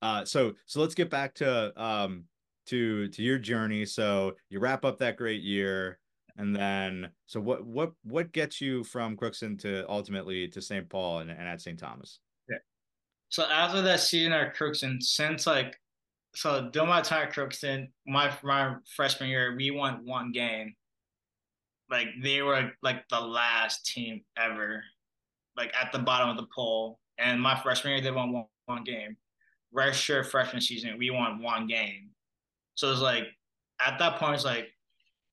[0.00, 2.24] Uh, so so let's get back to um
[2.66, 3.84] to to your journey.
[3.84, 5.98] So you wrap up that great year,
[6.36, 10.88] and then so what what what gets you from Crookston to ultimately to St.
[10.88, 11.78] Paul and, and at St.
[11.78, 12.20] Thomas?
[12.48, 12.58] Yeah.
[13.28, 15.78] So after that season at Crookston, since like
[16.34, 20.74] so during my time at Crookston, my my freshman year, we won one game.
[21.90, 24.82] Like they were like the last team ever,
[25.56, 26.98] like at the bottom of the poll.
[27.18, 29.16] And my freshman year, they won one, one game.
[29.74, 32.10] Redshirt freshman season, we won one game.
[32.74, 33.24] So it's like
[33.84, 34.68] at that point, it's like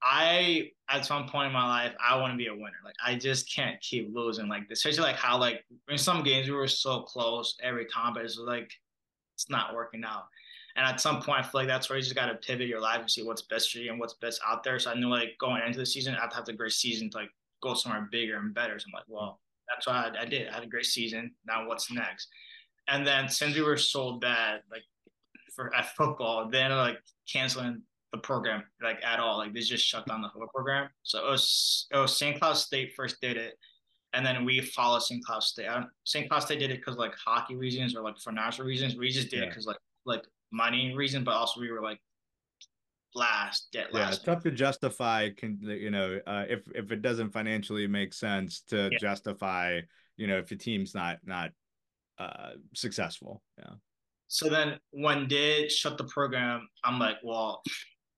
[0.01, 2.79] I at some point in my life, I want to be a winner.
[2.83, 4.79] Like I just can't keep losing like this.
[4.79, 8.37] Especially like how like in some games we were so close every time, but it's
[8.37, 8.71] like
[9.35, 10.25] it's not working out.
[10.75, 12.79] And at some point, I feel like that's where you just got to pivot your
[12.79, 14.79] life and see what's best for you and what's best out there.
[14.79, 17.09] So I knew like going into the season, I have to have a great season
[17.09, 17.29] to like
[17.61, 18.79] go somewhere bigger and better.
[18.79, 20.49] So I'm like, well, that's what I, I did.
[20.49, 21.31] I had a great season.
[21.45, 22.27] Now what's next?
[22.87, 24.83] And then since we were so bad, like
[25.55, 26.99] for at football, then like
[27.31, 29.37] canceling the program like at all.
[29.37, 30.89] Like they just shut down the whole program.
[31.03, 32.39] So it was it was St.
[32.39, 33.53] Cloud State first did it,
[34.13, 35.23] and then we followed St.
[35.23, 35.67] Cloud State.
[36.05, 36.29] St.
[36.29, 38.95] Cloud State did it because like hockey reasons or like financial reasons.
[38.97, 39.45] We just did yeah.
[39.45, 41.99] it because like like money reason, but also we were like
[43.15, 44.01] last get last.
[44.01, 45.29] Yeah, it's tough to justify.
[45.35, 48.97] Can you know uh, if if it doesn't financially make sense to yeah.
[48.99, 49.81] justify
[50.17, 51.51] you know if the team's not not
[52.17, 53.41] uh successful.
[53.57, 53.73] Yeah.
[54.27, 57.63] So then when did shut the program, I'm like, well,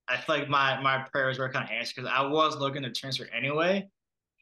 [0.10, 2.92] I feel like my my prayers were kind of answered because I was looking to
[2.92, 3.88] transfer anyway.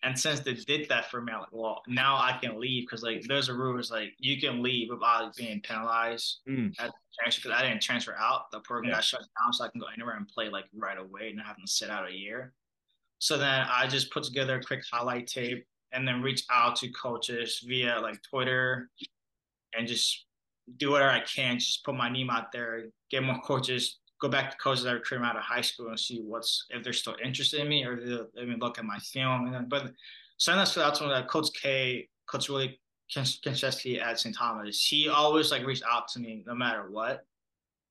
[0.03, 3.03] And since they did that for me, I'm like, well, now I can leave because
[3.03, 6.73] like there's a rule is like you can leave without being penalized mm.
[6.79, 6.91] at
[7.25, 8.49] because I didn't transfer out.
[8.51, 8.97] The program yeah.
[8.97, 11.65] got shut down, so I can go anywhere and play like right away, not having
[11.65, 12.53] to sit out a year.
[13.19, 16.87] So then I just put together a quick highlight tape and then reach out to
[16.89, 18.89] coaches via like Twitter
[19.77, 20.25] and just
[20.77, 24.51] do whatever I can, just put my name out there, get more coaches go back
[24.51, 27.61] to coaches that recruit out of high school and see what's if they're still interested
[27.61, 29.45] in me or they me look at my film.
[29.45, 29.91] And then, but
[30.37, 32.79] so that's when that Coach K, Coach Willie
[33.13, 34.35] Kincheski at St.
[34.35, 37.25] Thomas, he always like reached out to me no matter what.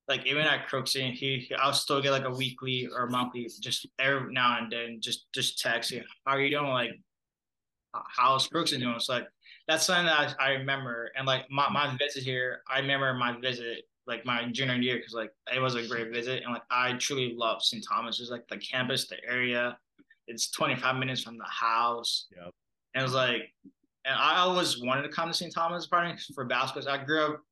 [0.07, 3.87] Like even at Crookston, he, he I'll still get like a weekly or monthly, just
[3.99, 5.93] every now and then, just just text,
[6.25, 6.69] how are you doing?
[6.69, 6.93] Like,
[7.93, 8.95] how's Crookston doing?
[8.95, 9.27] It's like
[9.67, 11.11] that's something that I, I remember.
[11.15, 15.13] And like my, my visit here, I remember my visit like my junior year because
[15.13, 17.85] like it was a great visit and like I truly love St.
[17.87, 18.19] Thomas.
[18.21, 19.79] It's like the campus, the area.
[20.27, 22.27] It's 25 minutes from the house.
[22.35, 22.55] Yep.
[22.95, 23.53] And it was like,
[24.05, 25.53] and I always wanted to come to St.
[25.55, 26.93] Thomas partly for basketball.
[26.93, 27.43] I grew up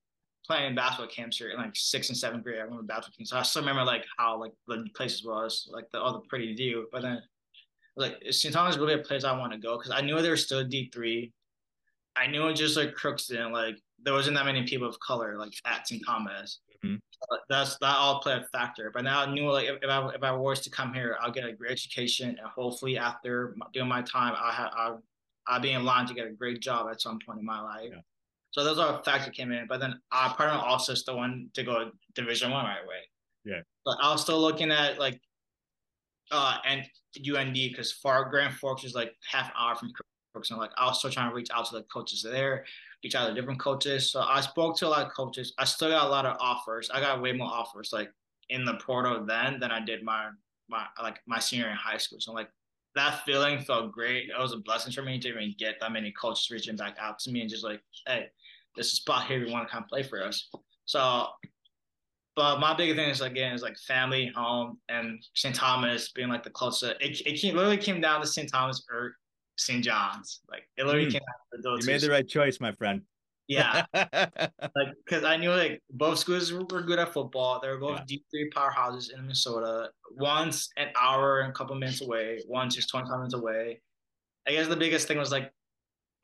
[0.46, 2.58] playing basketball camps here in like sixth and seventh grade.
[2.58, 3.30] I remember basketball camps.
[3.30, 6.54] So I still remember like how like the places was, like the all the pretty
[6.54, 6.86] view.
[6.90, 7.20] But then
[7.96, 8.54] like St.
[8.54, 10.90] Thomas really a place I want to go because I knew there was still D
[10.92, 11.32] three.
[12.16, 15.52] I knew it just like Crookston, like there wasn't that many people of color like
[15.66, 16.00] at St.
[16.06, 16.60] Thomas.
[16.84, 16.94] Mm-hmm.
[17.50, 18.90] That's that all played a factor.
[18.94, 21.32] But now I knew like if, if I if I was to come here, I'll
[21.32, 25.02] get a great education, and hopefully after doing my time, I have I'll,
[25.48, 27.90] I'll be in line to get a great job at some point in my life.
[27.90, 28.00] Yeah.
[28.52, 29.66] So those are factors that came in.
[29.66, 33.00] But then I partner also still want to go Division One right away.
[33.44, 33.60] Yeah.
[33.84, 35.20] But I was still looking at like
[36.30, 36.82] uh and
[37.18, 39.90] UND because Far Grand Forks is like half hour from
[40.36, 40.58] Crookston.
[40.58, 42.64] Like I was still trying to reach out to the coaches there
[43.02, 44.10] each other, different coaches.
[44.10, 45.52] So I spoke to a lot of coaches.
[45.58, 46.90] I still got a lot of offers.
[46.90, 48.10] I got way more offers like
[48.48, 50.30] in the portal then than I did my
[50.68, 52.20] my like my senior in high school.
[52.20, 52.48] So like
[52.94, 54.30] that feeling felt great.
[54.30, 57.18] It was a blessing for me to even get that many coaches reaching back out
[57.20, 58.26] to me and just like, hey,
[58.74, 60.48] this is a spot here we want to come play for us.
[60.86, 61.26] So
[62.36, 65.54] but my big thing is again is like family, home, and St.
[65.54, 67.00] Thomas being like the closest.
[67.00, 68.52] It, it came, literally came down to St.
[68.52, 69.16] Thomas or
[69.56, 69.84] St.
[69.84, 70.40] John's.
[70.50, 71.12] Like it literally mm.
[71.12, 71.86] came out those.
[71.86, 73.02] You made the right choice, my friend.
[73.48, 77.60] Yeah, like because I knew like both schools were good at football.
[77.60, 78.04] They were both yeah.
[78.06, 79.90] D three powerhouses in Minnesota.
[80.16, 82.40] Once an hour and a couple minutes away.
[82.48, 83.80] Once just twenty five minutes away.
[84.48, 85.52] I guess the biggest thing was like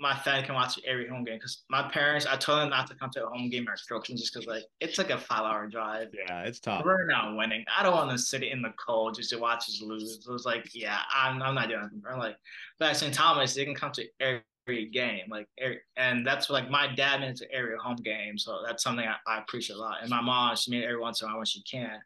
[0.00, 2.94] my family can watch every home game because my parents, I told them not to
[2.94, 5.68] come to a home game or instructions just because like it's like a five hour
[5.68, 6.08] drive.
[6.12, 6.84] Yeah, it's tough.
[6.84, 7.64] We're not winning.
[7.76, 10.18] I don't want to sit in the cold just to watch us lose.
[10.22, 12.08] So it was like, yeah, I'm, I'm not doing it.
[12.10, 12.36] I'm like,
[12.78, 13.14] but at St.
[13.14, 15.48] Thomas, they can come to every game, like,
[15.96, 19.16] and that's like my dad made it to every home game, so that's something I,
[19.26, 19.98] I appreciate a lot.
[20.00, 21.98] And my mom, she made it every once in a while when she can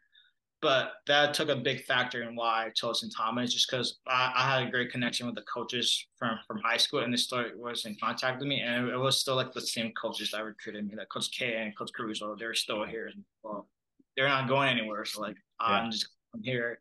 [0.61, 3.13] but that took a big factor in why I chose St.
[3.15, 6.77] Thomas, just because I, I, had a great connection with the coaches from from high
[6.77, 9.61] school, and they still was in contact with me, and it was still like the
[9.61, 12.35] same coaches that recruited me, like Coach K and Coach Caruso.
[12.37, 13.11] They're still here.
[13.43, 13.67] Well,
[14.15, 15.67] they're not going anywhere, so like yeah.
[15.67, 16.79] I'm just I'm here,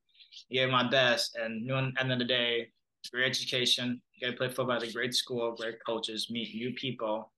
[0.51, 2.69] gave my best, and at the end of the day,
[3.13, 4.01] great education.
[4.15, 7.31] You got to play football at a great school, great coaches, meet new people.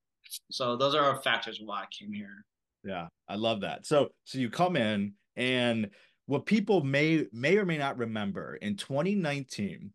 [0.52, 2.44] So those are our factors why I came here.
[2.84, 3.86] Yeah, I love that.
[3.86, 5.88] So so you come in and
[6.28, 9.90] what people may may or may not remember in 2019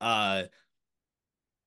[0.00, 0.42] uh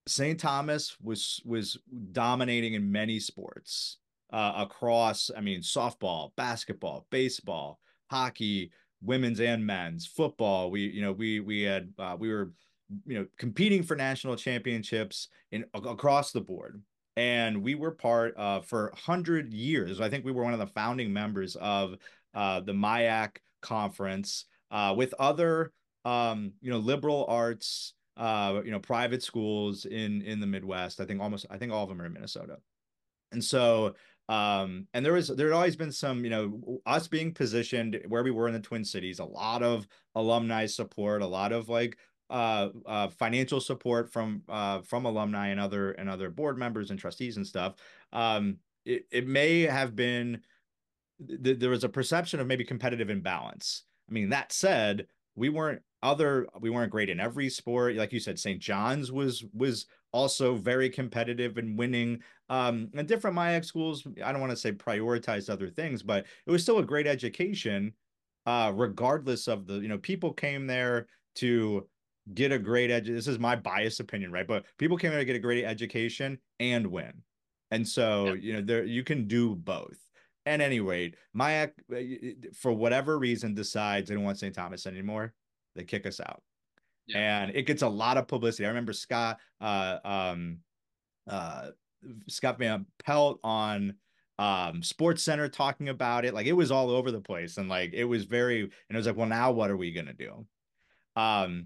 [0.07, 0.39] St.
[0.39, 1.77] Thomas was was
[2.11, 3.97] dominating in many sports
[4.33, 10.71] uh, across I mean softball, basketball, baseball, hockey, women's and men's, football.
[10.71, 12.51] We you know we we had uh, we were
[13.05, 16.81] you know competing for national championships in across the board
[17.15, 20.65] and we were part uh, for 100 years i think we were one of the
[20.65, 21.93] founding members of
[22.33, 25.71] uh, the MIAC conference uh, with other
[26.05, 30.99] um, you know liberal arts uh, you know private schools in in the Midwest.
[30.99, 32.57] I think almost I think all of them are in Minnesota,
[33.31, 33.95] and so
[34.29, 38.23] um, and there was there had always been some you know us being positioned where
[38.23, 41.97] we were in the Twin Cities, a lot of alumni support, a lot of like
[42.29, 46.99] uh, uh, financial support from uh, from alumni and other and other board members and
[46.99, 47.73] trustees and stuff.
[48.13, 50.41] Um, it, it may have been
[51.43, 53.83] th- there was a perception of maybe competitive imbalance.
[54.09, 57.95] I mean, that said, we weren't other we weren't great in every sport.
[57.95, 58.59] Like you said, St.
[58.59, 62.19] John's was was also very competitive and winning.
[62.49, 66.51] Um, and different MIAC schools, I don't want to say prioritized other things, but it
[66.51, 67.93] was still a great education,
[68.45, 71.87] uh, regardless of the, you know, people came there to
[72.33, 73.07] get a great edge.
[73.07, 74.47] This is my biased opinion, right?
[74.47, 77.13] But people came there to get a great education and win.
[77.71, 78.33] And so, yeah.
[78.33, 79.97] you know, there you can do both.
[80.45, 84.55] At any rate, MIAC, uh, for whatever reason, decides they don't want St.
[84.55, 85.33] Thomas anymore.
[85.75, 86.41] They kick us out.
[87.07, 87.43] Yeah.
[87.43, 88.65] And it gets a lot of publicity.
[88.65, 90.59] I remember Scott, uh, um,
[91.29, 91.69] uh,
[92.27, 93.95] Scott Van Pelt on
[94.39, 98.05] um SportsCenter talking about it like it was all over the place and like it
[98.05, 100.45] was very and it was like well now what are we gonna do
[101.17, 101.65] um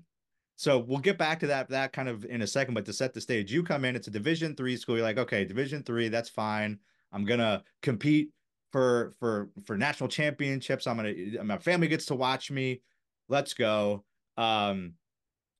[0.56, 3.14] so we'll get back to that that kind of in a second but to set
[3.14, 6.10] the stage you come in it's a division three school you're like okay division three
[6.10, 6.80] that's fine
[7.12, 8.30] i'm gonna compete
[8.74, 10.86] for for for national championships.
[10.86, 12.82] I'm gonna my family gets to watch me.
[13.30, 14.04] Let's go.
[14.36, 14.96] Um,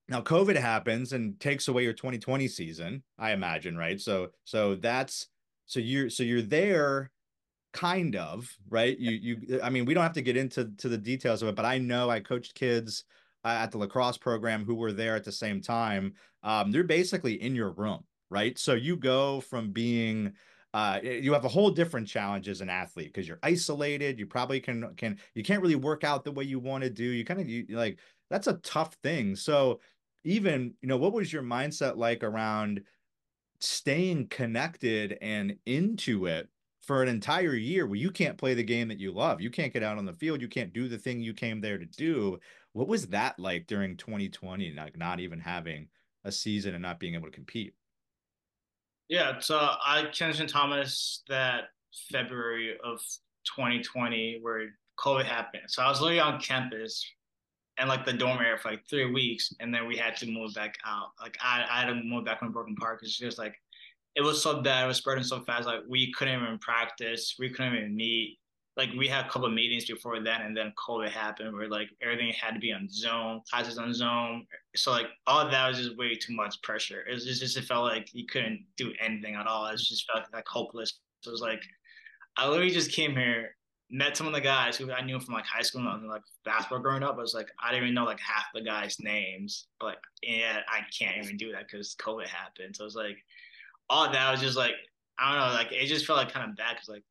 [0.08, 3.02] now COVID happens and takes away your 2020 season.
[3.18, 3.98] I imagine, right?
[3.98, 5.28] So so that's
[5.64, 7.10] so you're so you're there
[7.72, 10.96] kind of right you you i mean we don't have to get into to the
[10.96, 13.02] details of it but i know i coached kids
[13.44, 16.12] uh, at the lacrosse program who were there at the same time
[16.44, 18.58] um, they're basically in your room right?
[18.58, 20.32] So you go from being
[20.74, 24.18] uh, you have a whole different challenge as an athlete because you're isolated.
[24.18, 27.04] You probably can can you can't really work out the way you want to do.
[27.04, 29.36] You kind of you like that's a tough thing.
[29.36, 29.80] So
[30.24, 32.82] even you know what was your mindset like around
[33.60, 36.48] staying connected and into it
[36.82, 39.40] for an entire year where you can't play the game that you love.
[39.40, 40.42] You can't get out on the field.
[40.42, 42.40] You can't do the thing you came there to do.
[42.72, 45.88] What was that like during 2020, like not even having
[46.24, 47.74] a season and not being able to compete?
[49.08, 51.64] Yeah, so I Kensington Thomas that
[52.10, 53.00] February of
[53.56, 55.64] 2020 where COVID happened.
[55.68, 57.04] So I was literally on campus
[57.78, 60.54] and like the dorm area for like three weeks, and then we had to move
[60.54, 61.08] back out.
[61.20, 63.00] Like I, I had to move back on Brooklyn Park.
[63.02, 63.54] It's just like
[64.14, 64.84] it was so bad.
[64.84, 65.66] It was spreading so fast.
[65.66, 67.34] Like we couldn't even practice.
[67.38, 68.38] We couldn't even meet.
[68.76, 71.88] Like we had a couple of meetings before that and then COVID happened, where like
[72.02, 74.46] everything had to be on Zoom, classes on Zoom.
[74.74, 77.02] So like all that was just way too much pressure.
[77.08, 79.66] It was just it felt like you couldn't do anything at all.
[79.66, 80.98] It just felt like hopeless.
[81.24, 81.62] It was like
[82.36, 83.56] I literally just came here,
[83.90, 86.80] met some of the guys who I knew from like high school and like basketball
[86.80, 87.14] growing up.
[87.16, 90.80] I was like I didn't even know like half the guys' names, but yeah, I
[90.96, 92.74] can't even do that because COVID happened.
[92.74, 93.18] So it was like
[93.88, 94.74] all that was just like
[95.18, 97.04] I don't know, like it just felt like kind of bad because like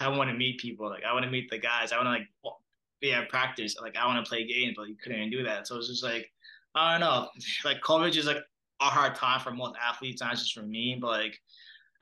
[0.00, 2.10] I want to meet people, like I want to meet the guys, I want to
[2.48, 2.54] like
[3.00, 5.66] be at practice, like I want to play games, but you couldn't even do that.
[5.66, 6.30] So it's just like
[6.74, 7.28] I don't know,
[7.64, 8.38] like college is like
[8.80, 11.40] a hard time for most athletes, not just for me, but like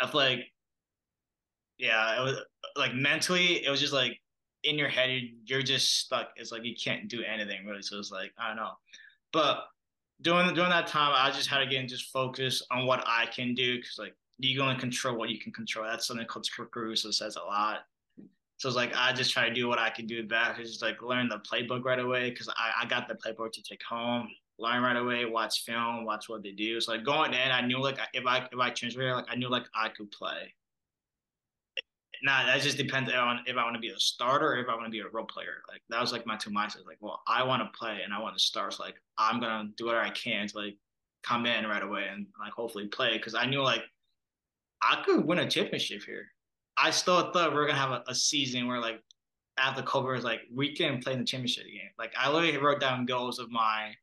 [0.01, 0.41] I feel like
[1.79, 2.39] yeah, it was
[2.77, 4.19] like mentally, it was just like
[4.63, 6.31] in your head, you're just stuck.
[6.37, 7.83] It's like you can't do anything really.
[7.83, 8.73] So it's like I don't know,
[9.33, 9.65] but
[10.23, 13.55] during during that time, I just had to get just focus on what I can
[13.55, 15.87] do because like you can only control what you can control.
[15.87, 17.81] That's something Coach Caruso says a lot.
[18.57, 20.61] So it's like I just try to do what I can do best.
[20.61, 23.83] Just like learn the playbook right away because I, I got the playbook to take
[23.83, 26.81] home, learn right away, watch film, watch what they do.
[26.81, 29.49] So like going in, I knew like if I if I transfer, like I knew
[29.49, 30.55] like I could play.
[32.23, 34.75] Now that just depends on if I want to be a starter or if I
[34.75, 35.63] want to be a role player.
[35.69, 36.87] Like that was like my two mindsets.
[36.87, 38.75] Like, well, I want to play and I want to start.
[38.75, 40.77] So like I'm gonna do whatever I can to like
[41.23, 43.83] come in right away and like hopefully play because I knew like
[44.91, 46.27] I could win a championship here.
[46.77, 49.01] I still thought we are gonna have a, a season where like
[49.59, 51.91] after COVID was like we can play in the championship game.
[51.99, 53.95] Like I literally wrote down goals of my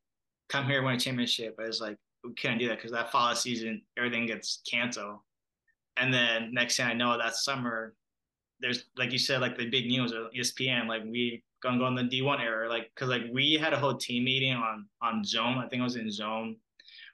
[0.49, 1.55] come here win a championship.
[1.57, 5.19] But it's like we can't do that because that fall season everything gets canceled.
[5.97, 7.93] And then next thing I know, that summer
[8.59, 11.95] there's like you said, like the big news of ESPN, like we gonna go in
[11.95, 15.57] the D1 era, like because like we had a whole team meeting on on Zoom.
[15.57, 16.57] I think it was in Zoom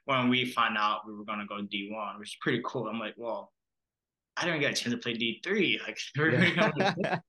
[0.04, 2.88] when we found out we were gonna go D1, which is pretty cool.
[2.88, 3.52] I'm like, well,
[4.38, 5.80] I didn't get a chance to play D3.
[5.86, 5.98] Like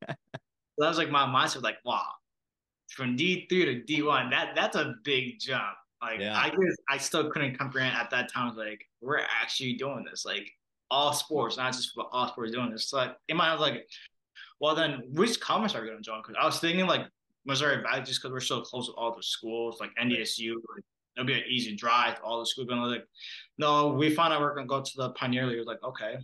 [0.78, 2.06] that was like my mindset, like, wow,
[2.90, 5.76] from D3 to D1, that that's a big jump.
[6.02, 6.38] Like yeah.
[6.38, 8.56] I guess I still couldn't comprehend at that time.
[8.56, 10.24] Like we're actually doing this.
[10.26, 10.50] Like
[10.90, 12.90] all sports, not just all sports doing this.
[12.90, 13.88] So like in my mind, like
[14.60, 16.22] well, then which conference are we going to join?
[16.22, 17.08] Because I was thinking like
[17.46, 20.84] Missouri Valley, just because we're so close to all the schools, like NDSU, like
[21.16, 22.68] it'll be an easy drive to all the schools.
[22.70, 23.06] And like,
[23.58, 25.66] no, we found out we're going to go to the Pioneer League.
[25.66, 26.18] like, okay.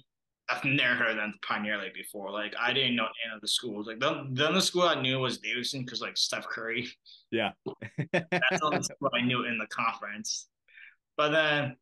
[0.49, 1.33] I've never heard of them
[1.81, 2.31] League before.
[2.31, 3.87] Like, I didn't know any of the schools.
[3.87, 6.87] Like, the, the only school I knew was Davidson because, like, Steph Curry.
[7.31, 7.51] Yeah.
[8.13, 10.47] That's all school I knew in the conference.
[11.17, 11.75] But then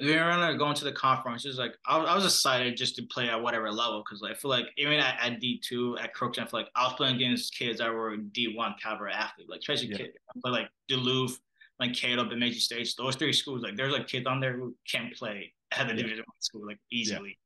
[0.00, 1.44] we were going to the conference.
[1.44, 4.32] It was like I, I was excited just to play at whatever level because like,
[4.32, 6.94] I feel like even at, at D two at Crookston, I feel like I was
[6.94, 9.96] playing against kids that were D one caliber athlete, like especially yeah.
[9.98, 10.10] kids
[10.42, 11.38] play like Duluth,
[11.78, 12.92] like Cato, Bemidji State.
[12.96, 16.02] Those three schools, like there's like kids on there who can't play at the yeah.
[16.02, 17.38] Division one school like easily.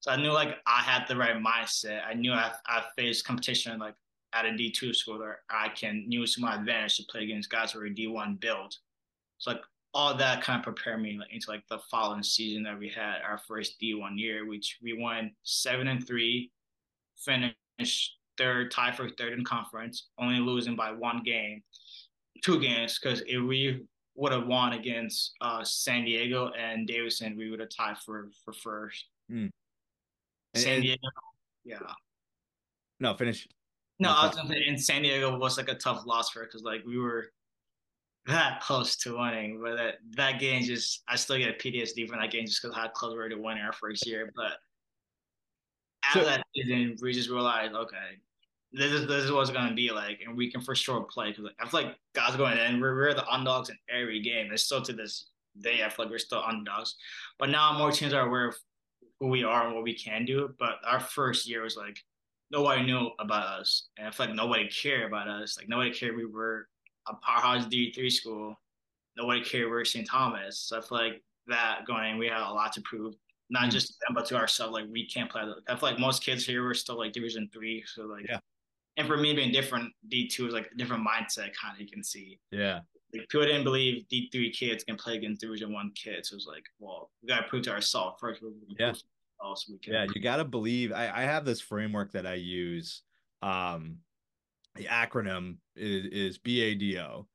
[0.00, 2.00] So I knew like I had the right mindset.
[2.06, 3.94] I knew I I faced competition like
[4.32, 7.72] at a D two school where I can use my advantage to play against guys
[7.72, 8.74] who are D one build.
[9.38, 9.60] So like
[9.92, 13.16] all that kind of prepared me like, into like the following season that we had
[13.26, 16.52] our first D1 year, which we won seven and three,
[17.16, 21.62] finished third, tie for third in conference, only losing by one game,
[22.42, 23.84] two games, because if we
[24.14, 28.52] would have won against uh, San Diego and Davidson, we would have tied for for
[28.52, 29.06] first.
[29.30, 29.50] Mm.
[30.54, 31.08] San and, Diego,
[31.64, 31.78] yeah.
[32.98, 33.46] No, finish.
[33.98, 36.62] No, I was gonna say in San Diego was like a tough loss for because
[36.62, 37.26] like we were
[38.26, 42.20] that close to winning, but that, that game just I still get a PTSD from
[42.20, 44.32] that game just because how close we were to winning our first year.
[44.34, 44.52] But
[46.04, 48.18] after so, that season, we just realized, okay,
[48.72, 51.30] this is this is what it's gonna be like, and we can for sure play
[51.30, 54.48] because like, I feel like guys going in, we're, we're the underdogs in every game.
[54.48, 55.28] And still to this
[55.60, 56.96] day, I feel like we're still underdogs.
[57.38, 58.56] But now more teams are aware of
[59.20, 60.54] who we are and what we can do.
[60.58, 61.98] But our first year was like
[62.50, 65.56] nobody knew about us, and I feel like nobody cared about us.
[65.58, 66.66] Like nobody cared we were
[67.06, 68.58] a powerhouse D three school,
[69.16, 70.08] nobody cared we were St.
[70.08, 70.58] Thomas.
[70.58, 72.18] So I feel like that going.
[72.18, 73.14] We had a lot to prove,
[73.50, 73.70] not mm-hmm.
[73.70, 74.72] just to them, but to ourselves.
[74.72, 75.42] Like we can't play.
[75.68, 78.38] I feel like most kids here were still like Division three, so like yeah.
[78.96, 81.54] And for me being different, D two is like a different mindset.
[81.60, 82.38] Kind of you can see.
[82.50, 82.80] Yeah.
[83.12, 86.32] Like people didn't believe D three kids can play against Division one kids.
[86.32, 88.40] It was like, well, we gotta prove to ourselves first.
[88.78, 88.92] Yeah.
[88.92, 90.92] So we can yeah, you gotta believe.
[90.92, 93.02] I, I have this framework that I use.
[93.42, 93.96] Um,
[94.74, 97.26] the acronym is, is BADO.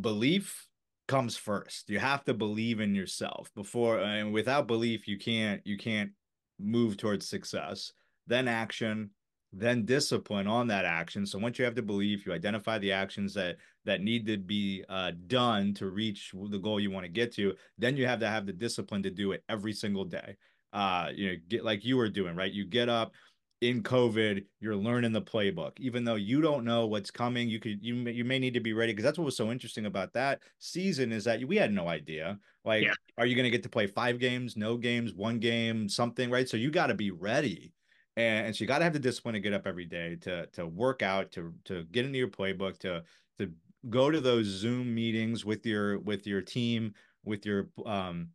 [0.00, 0.68] Belief
[1.08, 1.90] comes first.
[1.90, 6.12] You have to believe in yourself before and without belief you can't you can't
[6.60, 7.92] move towards success.
[8.28, 9.10] Then action,
[9.52, 11.26] then discipline on that action.
[11.26, 14.84] So once you have the belief, you identify the actions that that need to be
[14.88, 17.54] uh, done to reach the goal you want to get to.
[17.78, 20.36] Then you have to have the discipline to do it every single day.
[20.72, 22.52] Uh, you know, get like you were doing, right?
[22.52, 23.12] You get up,
[23.60, 25.72] in COVID, you're learning the playbook.
[25.78, 28.72] Even though you don't know what's coming, you could you you may need to be
[28.72, 31.86] ready because that's what was so interesting about that season is that we had no
[31.88, 32.38] idea.
[32.64, 32.94] Like, yeah.
[33.18, 36.48] are you going to get to play five games, no games, one game, something, right?
[36.48, 37.72] So you got to be ready,
[38.16, 40.46] and, and so you got to have the discipline to get up every day to
[40.46, 43.02] to work out, to to get into your playbook, to
[43.38, 43.50] to
[43.88, 48.28] go to those Zoom meetings with your with your team, with your um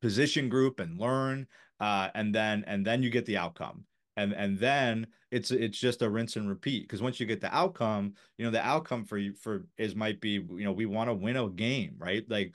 [0.00, 1.46] position group, and learn.
[1.78, 3.86] Uh, and then and then you get the outcome
[4.20, 7.54] and and then it's it's just a rinse and repeat because once you get the
[7.54, 11.08] outcome you know the outcome for you for is might be you know we want
[11.08, 12.54] to win a game right like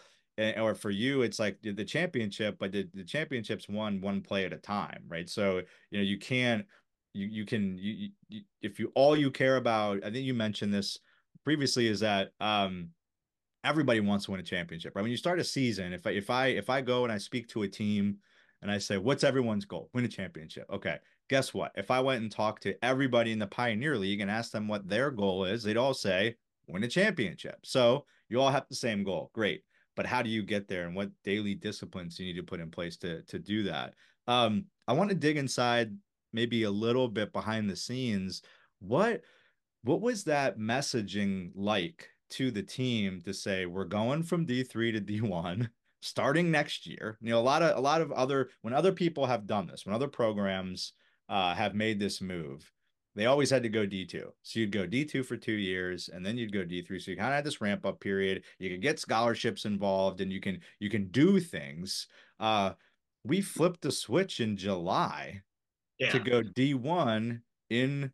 [0.57, 4.53] or for you it's like the championship but the, the championships won one play at
[4.53, 5.61] a time right so
[5.91, 6.65] you know you can't
[7.13, 10.73] you you can you, you if you all you care about i think you mentioned
[10.73, 10.99] this
[11.43, 12.89] previously is that um
[13.63, 16.29] everybody wants to win a championship right when you start a season if i if
[16.29, 18.17] i if i go and i speak to a team
[18.61, 20.97] and i say what's everyone's goal win a championship okay
[21.29, 21.71] guess what?
[21.75, 24.87] If I went and talked to everybody in the Pioneer League and asked them what
[24.87, 26.35] their goal is, they'd all say
[26.67, 27.57] win a championship.
[27.63, 29.31] So you all have the same goal.
[29.33, 29.63] Great.
[29.95, 32.69] But how do you get there and what daily disciplines you need to put in
[32.69, 33.93] place to, to do that?
[34.27, 35.95] Um, I want to dig inside
[36.33, 38.41] maybe a little bit behind the scenes.
[38.79, 39.21] What
[39.85, 45.01] what was that messaging like to the team to say we're going from D3 to
[45.01, 45.69] D1
[46.01, 47.17] starting next year?
[47.21, 49.85] You know, a lot of a lot of other when other people have done this,
[49.85, 50.93] when other programs
[51.29, 52.71] uh, have made this move,
[53.15, 54.23] they always had to go D2.
[54.41, 57.01] So you'd go D2 for two years and then you'd go D3.
[57.01, 58.43] So you kind of had this ramp up period.
[58.57, 62.07] You could get scholarships involved and you can you can do things.
[62.39, 62.71] Uh
[63.23, 65.41] we flipped the switch in July
[65.99, 66.11] yeah.
[66.11, 68.11] to go D1 in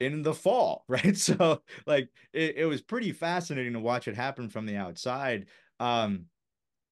[0.00, 1.16] in the fall, right?
[1.16, 5.46] So like it, it was pretty fascinating to watch it happen from the outside.
[5.80, 6.26] Um,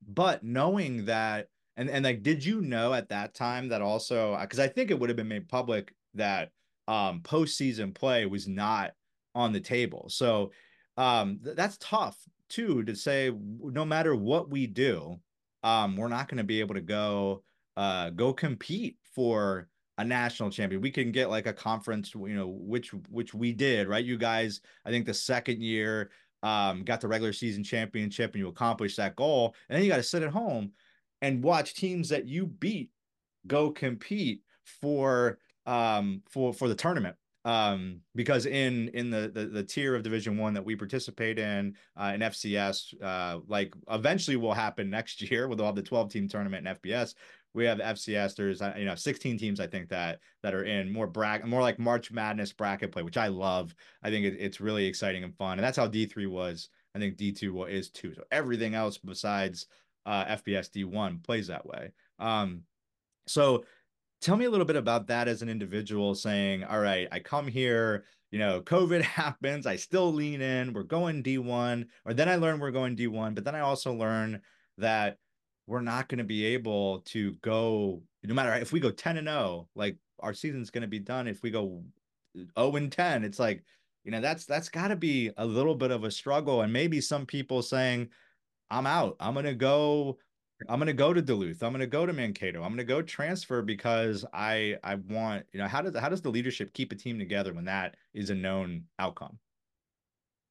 [0.07, 4.59] but knowing that and and like, did you know at that time that also because
[4.59, 6.51] I think it would have been made public that
[6.89, 8.93] um postseason play was not
[9.35, 10.07] on the table.
[10.09, 10.53] So
[10.97, 15.21] um th- that's tough too to say no matter what we do,
[15.63, 17.43] um, we're not going to be able to go
[17.77, 19.69] uh go compete for
[19.99, 20.81] a national champion.
[20.81, 24.05] We can get like a conference, you know, which which we did, right?
[24.05, 26.11] You guys, I think the second year
[26.43, 29.97] um got the regular season championship and you accomplished that goal, and then you got
[29.97, 30.73] to sit at home
[31.23, 32.91] and watch teams that you beat
[33.47, 34.43] go compete
[34.81, 40.03] for um for for the tournament um because in in the the, the tier of
[40.03, 45.23] division one that we participate in uh in fcs uh like eventually will happen next
[45.31, 47.15] year with all the 12 team tournament in fbs
[47.57, 51.07] we have fcs there's you know 16 teams i think that that are in more
[51.07, 53.75] bracket more like march madness bracket play which i love.
[54.03, 56.69] I think it, it's really exciting and fun and that's how d3 was.
[56.95, 58.15] I think d2 is too.
[58.15, 59.67] So everything else besides
[60.07, 61.91] uh, FBS D1 plays that way.
[62.19, 62.63] Um,
[63.27, 63.65] so
[64.23, 67.49] tell me a little bit about that as an individual saying, all right, I come
[67.49, 72.37] here, you know, COVID happens, I still lean in, we're going D1, or then I
[72.37, 74.41] learn we're going D1, but then I also learn
[74.79, 75.19] that
[75.67, 79.29] we're not going to be able to go no matter if we go 10 and
[79.29, 81.83] 0, like our season's going to be done if we go
[82.59, 83.25] 0 and 10.
[83.25, 83.63] It's like,
[84.05, 87.01] you know, that's that's got to be a little bit of a struggle and maybe
[87.01, 88.09] some people saying,
[88.71, 89.17] I'm out.
[89.21, 90.19] I'm gonna go.
[90.69, 91.63] I'm gonna go to Duluth.
[91.63, 92.63] I'm gonna go to Mankato.
[92.63, 96.31] I'm gonna go transfer because I I want you know how does how does the
[96.31, 99.39] leadership keep a team together when that is a known outcome?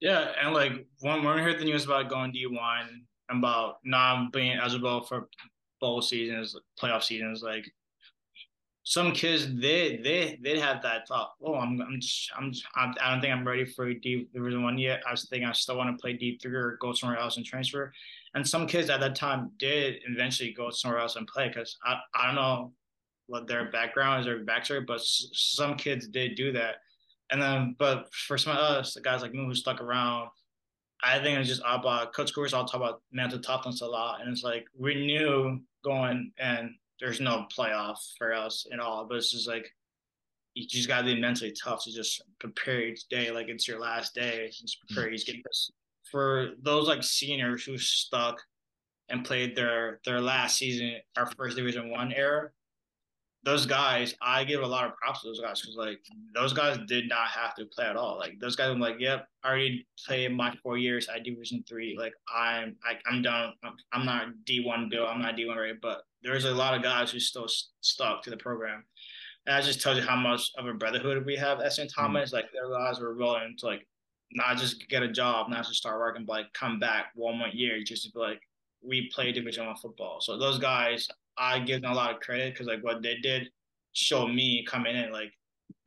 [0.00, 2.86] Yeah, and like when when we heard the news about going D1
[3.30, 5.28] about not being eligible for
[5.80, 7.70] bowl seasons, playoff seasons, like
[8.88, 11.32] some kids they they they have that thought.
[11.42, 15.02] Oh, I'm I'm just, I'm, I'm don't think I'm ready for D Division One yet.
[15.06, 17.44] I was thinking I still want to play D three or go somewhere else and
[17.44, 17.92] transfer.
[18.34, 21.98] And some kids at that time did eventually go somewhere else and play because I
[22.14, 22.72] I don't know
[23.26, 26.76] what their background is or backstory, but some kids did do that.
[27.30, 30.28] And then, but for some of us, the guys like me who stuck around,
[31.06, 32.52] I think it's just about Coach Coors.
[32.52, 37.20] I'll talk about mental toughness a lot, and it's like we knew going and there's
[37.20, 39.70] no playoff for us at all, but it's just like
[40.54, 43.78] you just got to be mentally tough to just prepare each day like it's your
[43.78, 44.50] last day.
[44.50, 45.10] Just prepare.
[45.10, 45.70] Get this
[46.10, 48.42] for those like seniors who stuck
[49.08, 52.50] and played their their last season, our first Division One era
[53.46, 56.00] those guys, I give a lot of props to those guys because like
[56.34, 58.18] those guys did not have to play at all.
[58.18, 61.96] Like those guys, I'm like, yep, I already played my four years at Division three.
[61.96, 63.52] Like I'm, I, I'm done.
[63.62, 65.06] I'm, I'm not D one Bill.
[65.06, 65.78] I'm not D one ready.
[65.80, 67.46] But there's a lot of guys who still
[67.82, 68.84] stuck to the program,
[69.46, 71.88] and I just tells you how much of a brotherhood we have at St.
[71.88, 72.02] Mm-hmm.
[72.02, 72.30] Thomas.
[72.30, 72.36] Mm-hmm.
[72.36, 73.86] Like their guys were willing to like
[74.32, 77.48] not just get a job, not just start working, but like come back one more
[77.48, 78.40] year just to be like
[78.82, 80.20] we play Division One football.
[80.20, 81.06] So those guys,
[81.38, 83.50] I give them a lot of credit because like what they did
[83.92, 85.32] showed me coming in like,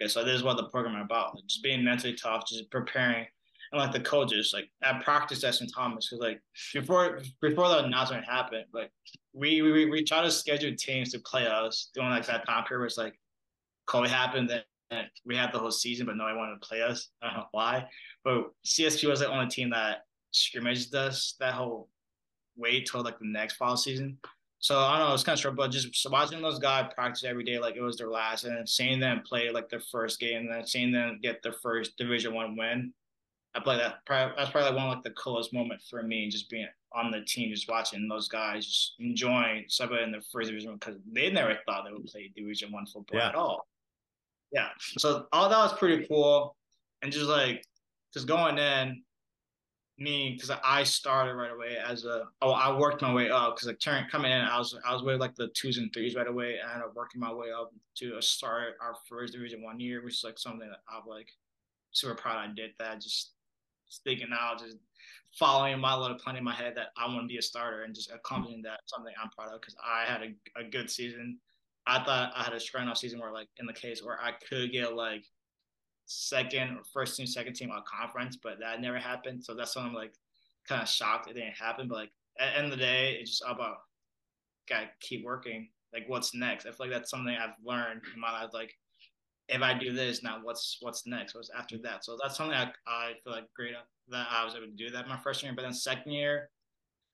[0.02, 1.36] okay, so this is what the program is about.
[1.36, 3.26] Like, just being mentally tough, just preparing.
[3.72, 5.72] And like the coaches, like at practice at St.
[5.74, 6.42] Thomas, because like
[6.74, 8.92] before before the announcement happened, like
[9.34, 12.84] we we we try to schedule teams to play us during like that time period.
[12.84, 13.14] was like
[13.88, 14.52] COVID happened,
[14.90, 17.10] and we had the whole season, but no one wanted to play us.
[17.22, 17.88] I don't know why,
[18.24, 21.90] but CSP was the only team that scrimmaged us that whole
[22.56, 24.18] wait till like the next fall season.
[24.62, 27.46] So I don't know, it's kind of short, but just watching those guys practice every
[27.46, 30.42] day like it was their last, and then seeing them play like their first game,
[30.42, 32.94] and then seeing them get their first Division One win.
[33.56, 34.00] I play that.
[34.08, 37.54] That's probably one of like the coolest moment for me, just being on the team,
[37.54, 41.86] just watching those guys just enjoying somebody in the first division because they never thought
[41.86, 43.30] they would play Division One football yeah.
[43.30, 43.66] at all.
[44.52, 46.56] Yeah, so all that was pretty cool,
[47.02, 47.64] and just like
[48.14, 49.04] just going in,
[50.00, 53.68] me because I started right away as a oh I worked my way up because
[53.68, 56.28] like turn coming in I was I was with like the twos and threes right
[56.28, 59.80] away and I ended up working my way up to start our first division one
[59.80, 61.30] year which is like something that I'm like
[61.92, 63.32] super proud I did that just
[64.04, 64.78] thinking out just
[65.32, 67.94] following my little plan in my head that I want to be a starter and
[67.94, 71.38] just accomplishing that something I'm proud of because I had a, a good season.
[71.88, 74.32] I thought I had a strong enough season where like in the case where I
[74.48, 75.24] could get like
[76.10, 79.44] second or first team, second team on conference, but that never happened.
[79.44, 80.14] So that's when I'm like
[80.68, 81.88] kind of shocked it didn't happen.
[81.88, 83.78] But like at the end of the day, it's just about
[84.68, 85.70] gotta keep working.
[85.94, 86.66] Like what's next?
[86.66, 88.50] I feel like that's something I've learned in my life.
[88.54, 88.74] Like
[89.48, 91.36] if I do this now, what's what's next?
[91.36, 91.86] What's after mm-hmm.
[91.86, 92.04] that?
[92.04, 93.74] So that's something I, I feel like great
[94.10, 95.54] that I was able to do that my first year.
[95.56, 96.50] But then second year,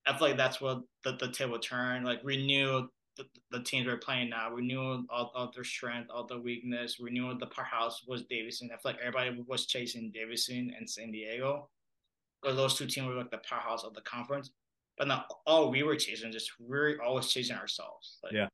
[0.08, 2.06] I feel like that's what the, the table turned.
[2.06, 4.54] Like we knew the, the teams we're playing now.
[4.54, 7.00] We knew all, all their strength, all the weakness.
[7.00, 8.70] We knew the powerhouse was Davidson.
[8.74, 11.70] I feel like everybody was chasing Davidson and San Diego.
[12.42, 14.52] But those two teams were like the powerhouse of the conference.
[14.98, 18.18] But not all we were chasing, just we are always chasing ourselves.
[18.24, 18.48] Like, yeah.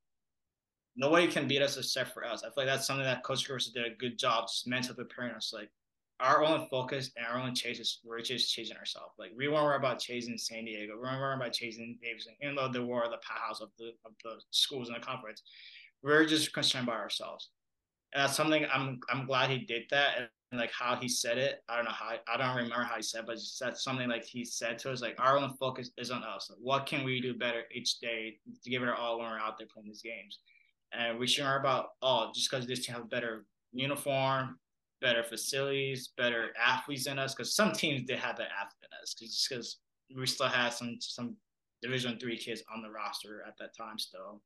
[0.96, 2.42] Nobody can beat us except for us.
[2.42, 5.34] I feel like that's something that Coach Curtis did a good job just mentally preparing
[5.34, 5.52] us.
[5.54, 5.70] Like
[6.22, 9.14] our own focus and our own chase is we're just chasing ourselves.
[9.18, 10.94] Like we weren't worried about chasing San Diego.
[10.94, 14.12] We weren't worried about chasing Davidson, even though they were the powerhouse of the of
[14.22, 15.42] the schools in the conference.
[16.02, 17.50] We're just concerned by ourselves.
[18.14, 21.62] And that's something I'm I'm glad he did that and like how he said it.
[21.68, 24.44] I don't know how I don't remember how he said, but that's something like he
[24.44, 26.48] said to us, like our own focus is on us.
[26.50, 29.38] Like, what can we do better each day to give it our all when we're
[29.38, 30.38] out there playing these games?
[30.92, 34.58] And we shouldn't worry about oh, just because this team have better uniform,
[35.02, 37.34] better facilities, better athletes than us.
[37.34, 39.78] Because some teams did have that athletes in us, just because
[40.16, 41.36] we still had some some
[41.82, 44.40] Division three kids on the roster at that time still.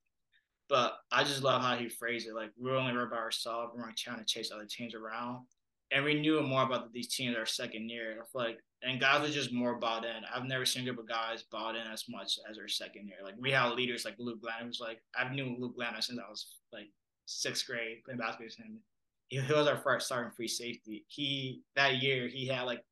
[0.68, 2.34] But I just love how he phrased it.
[2.34, 3.72] Like we're only worried about ourselves.
[3.74, 5.44] We're not trying to chase other teams around.
[5.92, 8.12] And we knew more about these teams our second year.
[8.12, 10.22] I feel like and guys are just more bought in.
[10.34, 13.18] I've never seen a group of guys bought in as much as our second year.
[13.22, 16.28] Like we had leaders like Luke Glenn, who's like I've knew Luke Glenn since I
[16.28, 16.88] was like
[17.26, 18.80] sixth grade playing basketball with him
[19.28, 21.04] he, was our first starting free safety.
[21.08, 22.84] He that year he had like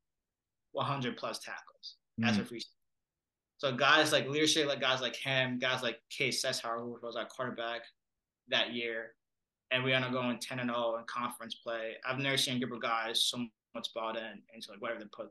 [0.73, 2.29] 100 plus tackles mm-hmm.
[2.29, 2.61] as a free.
[2.61, 2.71] Safety.
[3.59, 7.27] So guys like leadership, like guys like him, guys like Cade Sexauer, who was our
[7.27, 7.83] quarterback
[8.49, 9.13] that year,
[9.71, 11.93] and we ended up going 10 and 0 in conference play.
[12.07, 15.07] I've never seen a group of guys so much bought in into like whatever they
[15.13, 15.31] put.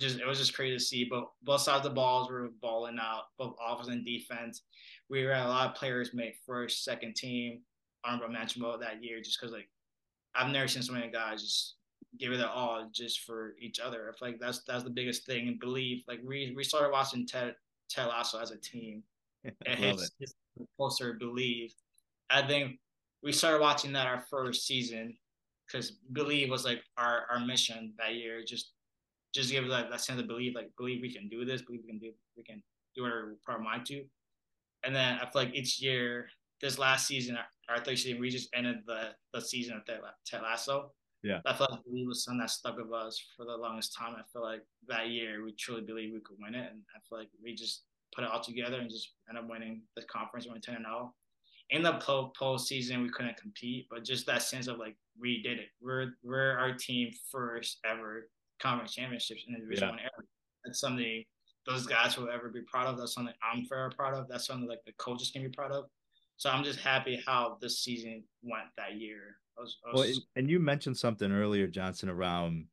[0.00, 1.06] Just it was just crazy to see.
[1.10, 4.62] But both sides of the balls were balling out, both offense and defense.
[5.10, 7.60] We had a lot of players make first, second team
[8.06, 9.68] honorable mention about that year just because like
[10.34, 11.74] I've never seen so many guys just
[12.18, 14.08] give it all just for each other.
[14.08, 16.02] I feel like that's that's the biggest thing and believe.
[16.06, 17.54] Like we we started watching Ted
[17.88, 19.02] Ted Lasso as a team.
[19.44, 20.10] and it's, it.
[20.20, 20.34] it's
[20.76, 21.72] closer believe.
[22.30, 22.78] I think
[23.22, 25.16] we started watching that our first season
[25.66, 28.42] because believe was like our, our mission that year.
[28.46, 28.72] Just
[29.34, 31.90] just give that, that sense of belief, like believe we can do this, believe we
[31.90, 32.62] can do we can
[32.94, 34.04] do whatever of mind to.
[34.82, 36.28] And then I feel like each year,
[36.60, 37.36] this last season,
[37.68, 40.92] our third season, we just ended the, the season of Ted Lasso.
[41.22, 41.40] Yeah.
[41.44, 44.14] I feel like we was something that stuck with us for the longest time.
[44.16, 46.70] I feel like that year we truly believe we could win it.
[46.70, 47.82] And I feel like we just
[48.14, 51.14] put it all together and just end up winning the conference, went 10 and 0.
[51.70, 55.58] In the post postseason, we couldn't compete, but just that sense of like we did
[55.58, 55.68] it.
[55.80, 58.30] We're we're our team first ever
[58.62, 59.90] conference championships in the Division yeah.
[59.90, 60.10] One era.
[60.64, 61.24] That's something
[61.66, 62.98] those guys will ever be proud of.
[62.98, 64.28] That's something I'm very proud of.
[64.28, 65.86] That's something like the coaches can be proud of.
[66.36, 69.36] So I'm just happy how this season went that year.
[69.58, 70.00] I was, I was...
[70.00, 72.66] Well, and you mentioned something earlier, Johnson, around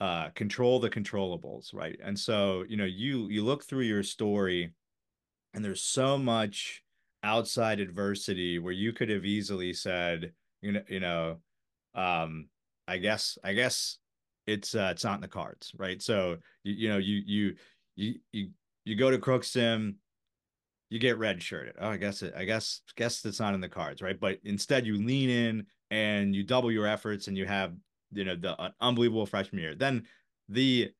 [0.00, 1.98] uh, control the controllables, right?
[2.02, 4.72] And so you know, you you look through your story,
[5.52, 6.82] and there's so much
[7.22, 11.36] outside adversity where you could have easily said, you know, you know,
[11.94, 12.48] um,
[12.88, 13.98] I guess, I guess
[14.46, 16.00] it's uh, it's not in the cards, right?
[16.00, 17.54] So you you know you you
[17.96, 18.48] you you
[18.86, 19.96] you go to Crookston,
[20.90, 21.72] you get redshirted.
[21.78, 24.18] Oh, I guess it, I guess guess it's not in the cards, right?
[24.18, 27.72] But instead you lean in and you double your efforts and you have
[28.12, 29.74] you know the uh, unbelievable freshman year.
[29.74, 30.06] Then
[30.48, 30.90] the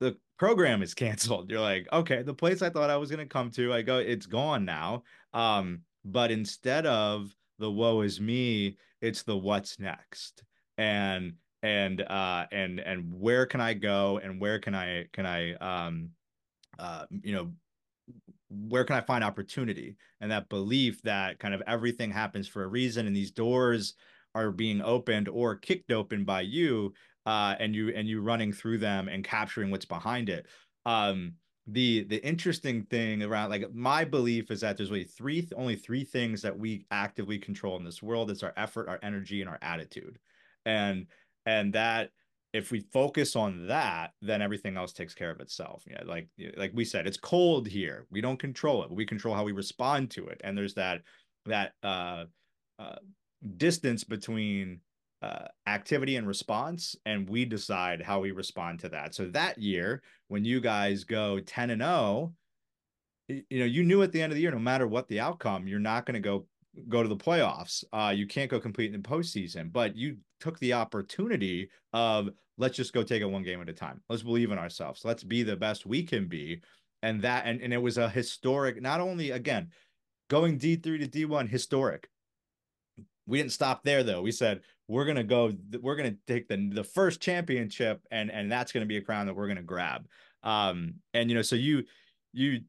[0.00, 1.50] the program is canceled.
[1.50, 4.26] You're like, okay, the place I thought I was gonna come to, I go, it's
[4.26, 5.04] gone now.
[5.32, 10.42] Um, but instead of the woe is me, it's the what's next.
[10.78, 15.52] And and uh and and where can I go and where can I can I
[15.54, 16.10] um
[16.78, 17.52] uh you know
[18.48, 19.96] where can I find opportunity?
[20.20, 23.94] And that belief that kind of everything happens for a reason and these doors
[24.34, 26.92] are being opened or kicked open by you
[27.26, 30.46] uh and you and you running through them and capturing what's behind it.
[30.86, 31.34] Um
[31.68, 36.04] the the interesting thing around like my belief is that there's really three only three
[36.04, 38.30] things that we actively control in this world.
[38.30, 40.18] It's our effort our energy and our attitude.
[40.66, 41.06] And
[41.46, 42.10] and that
[42.52, 45.84] if we focus on that then everything else takes care of itself.
[45.88, 48.06] Yeah like like we said it's cold here.
[48.10, 50.40] We don't control it we control how we respond to it.
[50.44, 51.02] And there's that
[51.46, 52.24] that uh,
[52.78, 52.96] uh
[53.56, 54.80] distance between
[55.22, 59.14] uh, activity and response and we decide how we respond to that.
[59.14, 62.32] So that year when you guys go 10 and 0
[63.28, 65.66] you know you knew at the end of the year no matter what the outcome
[65.66, 66.44] you're not going to go
[66.88, 67.84] go to the playoffs.
[67.92, 72.28] Uh, you can't go complete in the postseason, but you took the opportunity of
[72.58, 74.00] let's just go take it one game at a time.
[74.08, 75.04] Let's believe in ourselves.
[75.04, 76.60] Let's be the best we can be.
[77.02, 79.68] And that, and, and it was a historic, not only again,
[80.28, 82.08] going D3 to D1, historic.
[83.26, 84.22] We didn't stop there though.
[84.22, 88.72] We said, we're to go, we're to take the, the first championship and, and that's
[88.82, 90.06] to be a crown that we're to grab.
[90.42, 91.84] Um, and, you know, so you,
[92.32, 92.62] you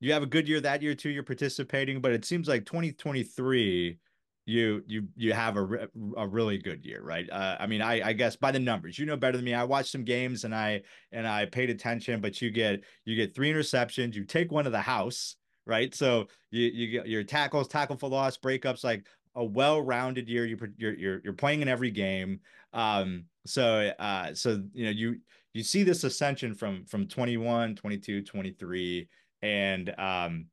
[0.00, 1.08] you have a good year that year too.
[1.08, 3.98] You're participating, but it seems like 2023
[4.46, 7.28] you you you have a, a really good year right?
[7.30, 9.64] Uh, i mean i i guess by the numbers you know better than me i
[9.64, 10.82] watched some games and i
[11.12, 14.70] and i paid attention but you get you get three interceptions you take one to
[14.70, 15.36] the house
[15.66, 15.94] right?
[15.94, 20.56] So you you get your tackles tackle for loss breakups like a well-rounded year you
[20.76, 22.40] you're you're, you're playing in every game.
[22.72, 25.16] Um so uh so you know you
[25.52, 29.08] you see this ascension from from 21 22 23
[29.42, 30.46] and um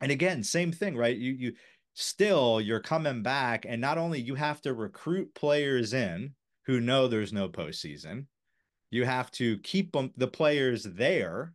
[0.00, 1.16] and again same thing right?
[1.16, 1.52] You you
[1.94, 6.34] still you're coming back and not only you have to recruit players in
[6.66, 8.26] who know there's no postseason
[8.90, 11.52] you have to keep them the players there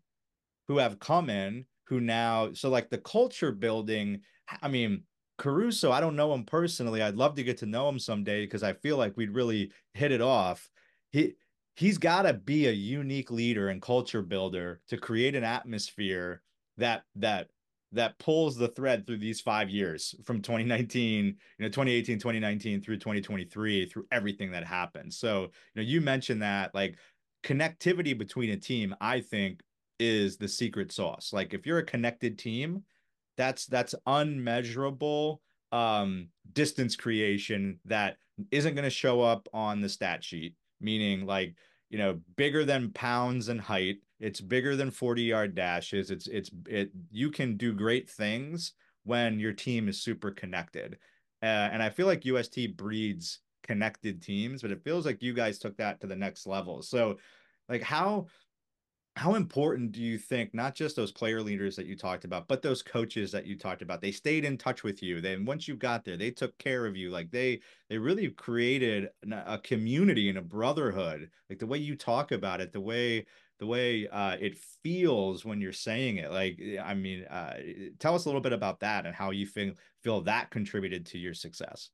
[0.68, 4.22] who have come in who now so like the culture building
[4.62, 5.04] i mean
[5.38, 8.64] caruso i don't know him personally i'd love to get to know him someday because
[8.64, 10.70] i feel like we'd really hit it off.
[11.12, 11.34] He
[11.76, 16.42] he's got to be a unique leader and culture builder to create an atmosphere
[16.78, 17.50] that that
[17.94, 22.98] that pulls the thread through these five years from 2019 you know 2018 2019 through
[22.98, 25.14] 2023 through everything that happened.
[25.14, 26.98] So you know you mentioned that like
[27.44, 29.62] connectivity between a team i think
[30.00, 31.32] is the secret sauce.
[31.34, 32.84] Like if you're a connected team
[33.38, 38.18] that's that's unmeasurable um distance creation that
[38.52, 41.56] isn't going to show up on the stat sheet meaning like
[41.90, 46.12] you know bigger than pounds and height it's bigger than 40 yard dashes.
[46.12, 50.98] It's it's it you can do great things when your team is super connected.
[51.42, 55.60] Uh, and I feel like UST breeds connected teams, but it feels like you guys
[55.60, 56.82] took that to the next level.
[56.82, 57.18] So
[57.70, 58.28] like how
[59.18, 62.62] how important do you think not just those player leaders that you talked about but
[62.62, 65.76] those coaches that you talked about they stayed in touch with you then once you
[65.76, 67.60] got there they took care of you like they
[67.90, 72.72] they really created a community and a brotherhood like the way you talk about it
[72.72, 73.26] the way
[73.60, 76.32] the way uh, it feels when you're saying it.
[76.32, 77.58] Like, I mean, uh,
[78.00, 81.18] tell us a little bit about that and how you feel feel that contributed to
[81.18, 81.90] your success.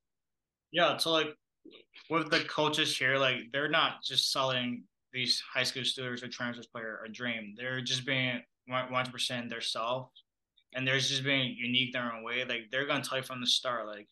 [0.72, 1.30] Yeah, so like
[2.10, 4.84] with the coaches here, like they're not just selling
[5.14, 7.54] these high school students or transfers player a dream.
[7.56, 10.10] They're just being one percent their self,
[10.76, 12.44] and they're just being unique their own way.
[12.44, 14.08] Like they're gonna tell you from the start, like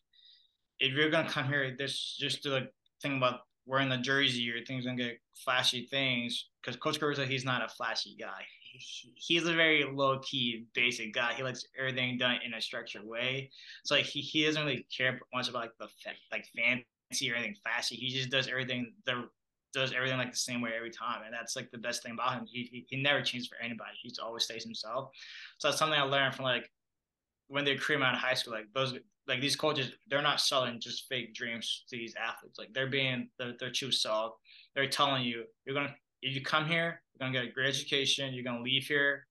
[0.80, 2.72] if you're gonna come here, this just to like
[3.02, 7.44] think about wearing the jersey or things gonna get flashy things because Coach Caruso he's
[7.44, 8.42] not a flashy guy.
[8.72, 11.34] He, he's a very low key, basic guy.
[11.34, 13.50] He likes everything done in a structured way.
[13.84, 15.88] So like he, he doesn't really care much about like the
[16.30, 17.96] like fancy or anything flashy.
[17.96, 19.28] He just does everything the
[19.72, 22.34] does everything like the same way every time, and that's like the best thing about
[22.34, 22.46] him.
[22.46, 23.92] He he, he never changes for anybody.
[24.02, 25.10] He always stays himself.
[25.58, 26.70] So that's something I learned from like
[27.48, 28.52] when they cream out of high school.
[28.52, 28.94] Like those
[29.26, 32.58] like these coaches, they're not selling just fake dreams to these athletes.
[32.58, 34.34] Like they're being their their true self.
[34.74, 38.32] They're telling you you're gonna if you come here, you're gonna get a great education.
[38.32, 39.26] You're gonna leave here,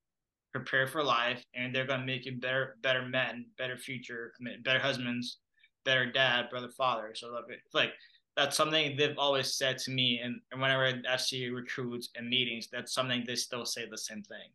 [0.51, 4.61] prepare for life, and they're gonna make you better better men, better future, I mean,
[4.63, 5.37] better husbands,
[5.85, 7.13] better dad, brother, father.
[7.15, 7.33] So
[7.73, 7.91] like
[8.35, 12.67] that's something they've always said to me, and, and whenever I see recruits and meetings,
[12.71, 14.49] that's something they still say the same thing.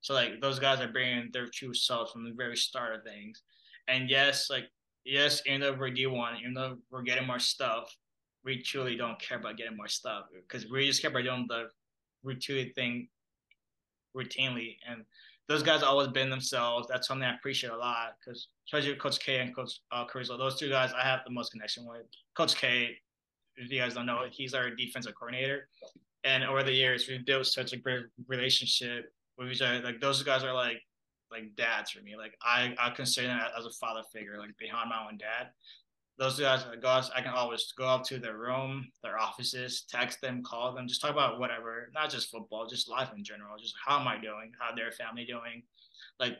[0.00, 3.42] So like those guys are bringing their true selves from the very start of things.
[3.88, 4.64] And yes, like
[5.04, 7.94] yes, even though we're D1, even though we're getting more stuff,
[8.44, 11.68] we truly don't care about getting more stuff because we just care about doing the
[12.22, 13.08] routine thing
[14.16, 14.76] routinely.
[14.88, 15.04] And
[15.48, 16.86] those guys always been themselves.
[16.88, 20.04] That's something I appreciate a lot because especially Coach K and Coach uh,
[20.36, 22.02] those two guys I have the most connection with.
[22.36, 22.96] Coach K,
[23.56, 25.68] if you guys don't know, he's our defensive coordinator.
[26.22, 29.80] And over the years, we've built such a great relationship with each other.
[29.80, 30.82] Like those guys are like
[31.30, 32.16] like dads for me.
[32.16, 35.50] Like I, I consider them as a father figure, like behind my own dad.
[36.20, 40.42] Those guys, guys, I can always go up to their room, their offices, text them,
[40.42, 43.56] call them, just talk about whatever, not just football, just life in general.
[43.58, 44.52] Just how am I doing?
[44.60, 45.62] How their family doing?
[46.18, 46.36] Like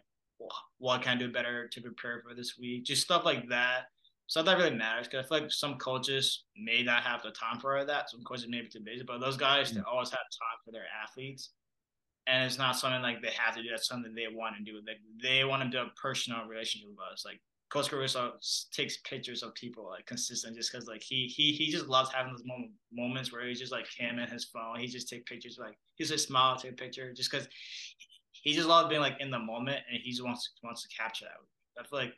[0.78, 2.84] what can I do better to prepare for this week?
[2.84, 3.84] Just stuff like that.
[4.26, 7.58] Stuff that really matters because I feel like some coaches may not have the time
[7.58, 8.10] for that.
[8.10, 10.84] Some coaches may be too busy, but those guys, they always have time for their
[11.02, 11.50] athletes
[12.26, 13.70] and it's not something like they have to do.
[13.70, 14.80] That's something they want to do.
[14.86, 17.24] Like they want to build a personal relationship with us.
[17.24, 17.40] Like
[17.70, 18.32] Coach Caruso
[18.72, 22.32] takes pictures of people like consistent, just because like he he he just loves having
[22.32, 24.78] those moment, moments where he's just like him and his phone.
[24.78, 25.58] He just take pictures.
[25.58, 27.48] Like he just smile, take a picture, just because
[28.32, 31.26] he just loves being like in the moment, and he just wants wants to capture
[31.26, 31.80] that.
[31.80, 32.14] I feel like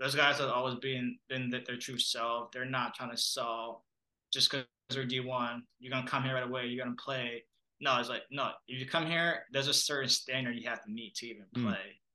[0.00, 2.50] those guys have always been been their true self.
[2.50, 3.84] They're not trying to sell
[4.32, 5.62] just because they're D one.
[5.78, 6.66] You're gonna come here right away.
[6.66, 7.44] You're gonna play
[7.80, 8.50] no, it's like no.
[8.68, 11.66] If you come here, there's a certain standard you have to meet to even hmm.
[11.66, 11.74] play.
[11.74, 12.05] Mm.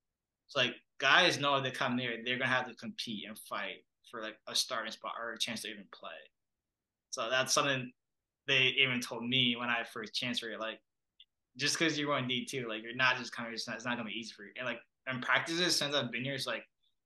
[0.52, 4.22] It's like guys know they come here, they're gonna have to compete and fight for
[4.22, 6.10] like a starting spot or a chance to even play.
[7.12, 7.90] So that's something
[8.48, 10.60] they even told me when I first transferred.
[10.60, 10.82] Like,
[11.56, 13.96] just because you're going D two, like you're not just coming, it's not, it's not
[13.96, 14.52] gonna be easy for you.
[14.58, 16.64] And like and practices since I've been here, it's like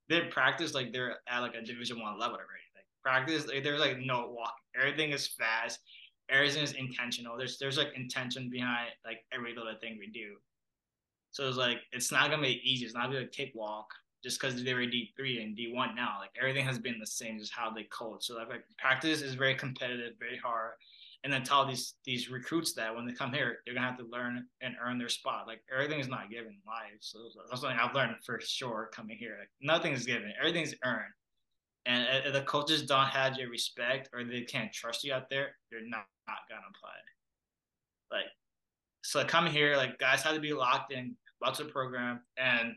[0.09, 2.65] they practice like they're at like a Division One level already.
[2.75, 4.55] Like practice, like, there's like no walk.
[4.75, 5.81] Everything is fast
[6.29, 7.37] everything is intentional.
[7.37, 10.35] There's there's like intention behind like every little thing we do.
[11.35, 12.85] So it's like it's not gonna be easy.
[12.85, 13.87] It's not gonna be a cakewalk
[14.23, 16.15] just because they were D three and D one now.
[16.19, 18.25] Like everything has been the same, just how they coach.
[18.25, 20.71] So like, like practice is very competitive, very hard.
[21.25, 24.05] And then tell these these recruits that when they come here, they're gonna have to
[24.05, 25.45] learn and earn their spot.
[25.45, 27.01] Like everything is not given in life.
[27.01, 27.19] So
[27.49, 29.35] that's something I've learned for sure coming here.
[29.37, 30.31] Like nothing is given.
[30.39, 31.11] Everything's earned
[31.85, 35.81] and the coaches don't have your respect or they can't trust you out there, you're
[35.81, 38.19] not, not gonna play.
[38.19, 38.31] Like,
[39.03, 42.73] so coming here, like guys have to be locked in, lots of program, and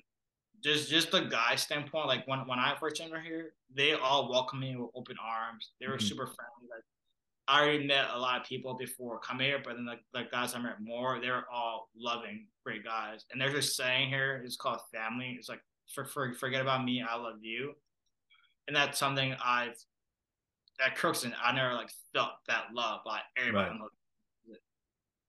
[0.62, 2.06] just just the guy standpoint.
[2.06, 5.70] Like when when I first came here, they all welcomed me with open arms.
[5.80, 6.06] They were mm-hmm.
[6.06, 6.68] super friendly.
[6.70, 6.84] Like
[7.46, 10.54] I already met a lot of people before coming here, but then like the guys
[10.54, 14.80] I met more, they're all loving, great guys, and they're just saying here it's called
[14.92, 15.36] family.
[15.38, 15.62] It's like
[15.94, 17.74] for, for forget about me, I love you
[18.68, 19.74] and that's something I've
[20.84, 23.70] at Crookston I never like felt that love by everybody.
[23.70, 23.90] Right.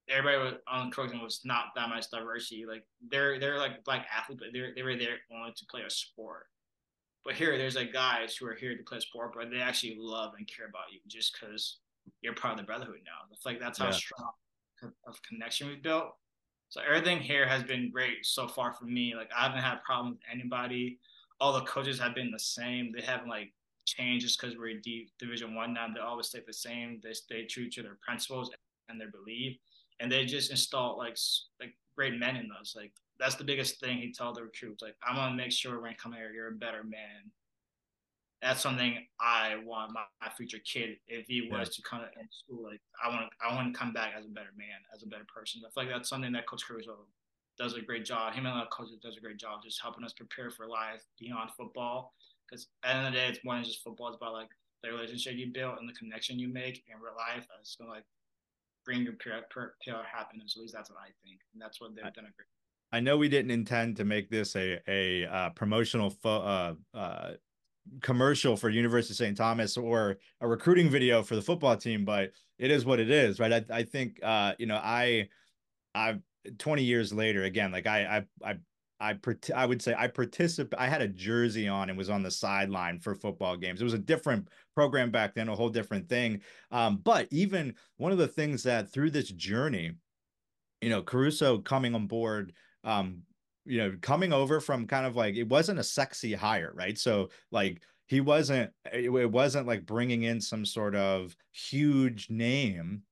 [0.10, 2.66] Everybody was, on Crookston was not that much diversity.
[2.66, 5.90] Like they're they're like black athletes, but they they were there only to play a
[5.90, 6.48] sport.
[7.26, 10.34] But here, there's like guys who are here to play sport, but they actually love
[10.38, 11.80] and care about you just because
[12.22, 13.28] you're part of the brotherhood now.
[13.32, 13.92] It's like that's how yeah.
[13.92, 14.32] strong
[15.08, 16.16] of connection we've built.
[16.70, 19.14] So everything here has been great so far for me.
[19.16, 21.00] Like I haven't had problems with anybody
[21.40, 22.92] all the coaches have been the same.
[22.92, 23.54] They haven't like
[23.86, 25.88] changed just because we're deep Division One now.
[25.94, 27.00] They always stay the same.
[27.04, 28.52] They stay true to their principles
[28.90, 29.58] and their belief,
[30.00, 31.18] and they just install like
[31.60, 32.74] like great men in us.
[32.76, 34.82] Like that's the biggest thing he told the recruits.
[34.82, 37.32] Like I'm gonna make sure when I come here, you're a better man.
[38.42, 41.74] That's something I want my, my future kid if he was yeah.
[41.76, 42.64] to come in school.
[42.64, 45.26] Like I want I want to come back as a better man, as a better
[45.34, 45.62] person.
[45.66, 47.06] I feel like that's something that Coach Caruso
[47.60, 48.34] does a great job.
[48.34, 51.50] Him and the coaches does a great job just helping us prepare for life beyond
[51.58, 52.14] football.
[52.50, 54.08] Because at the end of the day, it's more than just football.
[54.08, 54.50] It's about like
[54.82, 57.46] the relationship you build and the connection you make in real life.
[57.78, 58.06] Gonna like
[58.90, 60.54] bring your pure happiness.
[60.58, 62.48] At least that's what I think, and that's what they've done a great.
[62.92, 67.32] I know we didn't intend to make this a a uh, promotional fo- uh, uh,
[68.02, 69.38] commercial for University of St.
[69.38, 73.40] Thomas or a recruiting video for the football team, but it is what it is,
[73.40, 73.54] right?
[73.54, 75.30] I, I think uh, you know, I
[75.94, 76.22] I've
[76.58, 78.56] 20 years later, again, like I I I
[79.00, 79.18] I
[79.56, 80.80] I would say I participate.
[80.80, 83.80] I had a jersey on and was on the sideline for football games.
[83.80, 86.42] It was a different program back then, a whole different thing.
[86.72, 89.94] Um, but even one of the things that through this journey,
[90.82, 93.22] you know, Caruso coming on board, um,
[93.66, 96.98] you know, coming over from kind of like it wasn't a sexy hire, right?
[96.98, 103.04] So like he wasn't, it, wasn't like bringing in some sort of huge name.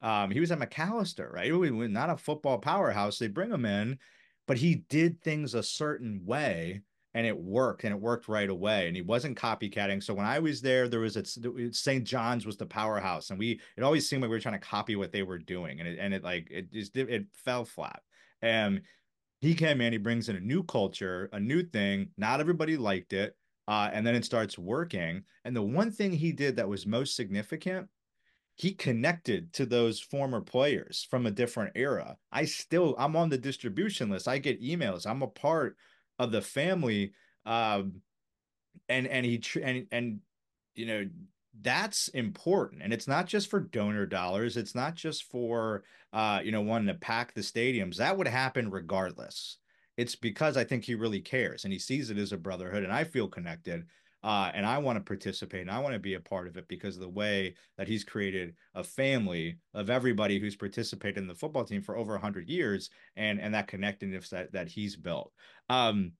[0.00, 1.52] Um, he was at Macalester, right?
[1.90, 3.18] Not a football powerhouse.
[3.18, 3.98] They bring him in,
[4.48, 6.82] but he did things a certain way
[7.14, 10.40] and it worked and it worked right away and he wasn't copycatting so when i
[10.40, 11.24] was there there was a
[11.72, 14.66] st john's was the powerhouse and we it always seemed like we were trying to
[14.66, 18.02] copy what they were doing and it and it like it just it fell flat
[18.42, 18.82] and
[19.40, 22.08] he came in, he brings in a new culture, a new thing.
[22.16, 23.36] Not everybody liked it.
[23.68, 25.22] Uh, and then it starts working.
[25.44, 27.86] And the one thing he did that was most significant,
[28.58, 32.16] he connected to those former players from a different era.
[32.32, 34.26] I still, I'm on the distribution list.
[34.26, 35.06] I get emails.
[35.06, 35.76] I'm a part
[36.18, 37.12] of the family.
[37.46, 38.02] Um,
[38.88, 40.20] and and he and and
[40.74, 41.08] you know
[41.60, 45.82] that's important and it's not just for donor dollars it's not just for
[46.12, 49.58] uh you know wanting to pack the stadiums that would happen regardless
[49.96, 52.92] it's because i think he really cares and he sees it as a brotherhood and
[52.92, 53.84] i feel connected
[54.22, 56.66] uh and i want to participate and i want to be a part of it
[56.68, 61.34] because of the way that he's created a family of everybody who's participated in the
[61.34, 65.32] football team for over 100 years and and that connectedness that that he's built
[65.68, 66.12] um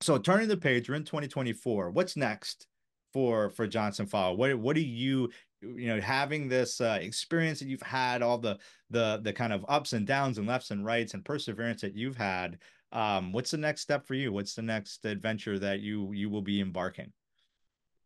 [0.00, 2.66] so turning the page we're in 2024 what's next
[3.12, 4.34] for for Johnson Fallah?
[4.34, 5.30] What what do you
[5.60, 8.58] you know having this uh, experience that you've had, all the
[8.90, 12.16] the the kind of ups and downs and lefts and rights and perseverance that you've
[12.16, 12.58] had?
[12.92, 14.32] Um, what's the next step for you?
[14.32, 17.12] What's the next adventure that you you will be embarking?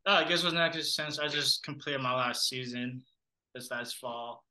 [0.07, 3.02] Uh, I guess what's next since I just completed my last season
[3.55, 4.44] this last fall.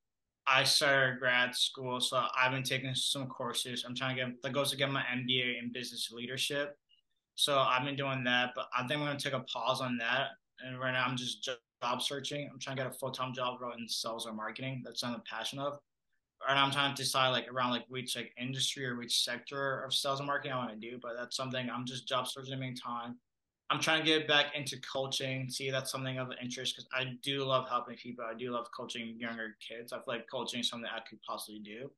[0.47, 3.85] I started grad school, so I've been taking some courses.
[3.87, 6.77] I'm trying to get the goal to get my MBA in business leadership.
[7.35, 9.97] So I've been doing that, but I think I'm going to take a pause on
[9.97, 10.29] that
[10.63, 12.49] and right now I'm just job searching.
[12.51, 14.81] I'm trying to get a full time job in sales or marketing.
[14.83, 15.79] That's I'm passion of.
[16.47, 19.93] And I'm trying to decide like around like which like industry or which sector of
[19.93, 20.99] sales and marketing I want to do.
[21.01, 23.17] But that's something I'm just job searching in the meantime.
[23.73, 25.49] I'm trying to get back into coaching.
[25.49, 28.23] See, that's something of interest because I do love helping people.
[28.23, 29.91] I do love coaching younger kids.
[29.91, 31.89] I feel like coaching is something I could possibly do.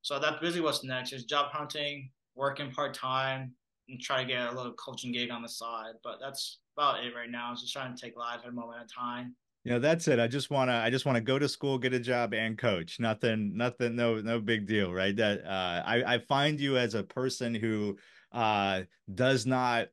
[0.00, 3.52] So that's basically what's next is job hunting, working part time,
[3.90, 5.94] and try to get a little coaching gig on the side.
[6.02, 7.50] But that's about it right now.
[7.50, 9.36] I'm just trying to take life at a moment at a time.
[9.64, 10.18] Yeah, that's it.
[10.18, 12.56] I just want to I just want to go to school, get a job and
[12.56, 12.98] coach.
[13.00, 15.14] Nothing nothing no no big deal, right?
[15.14, 17.98] That uh I I find you as a person who
[18.32, 19.88] uh does not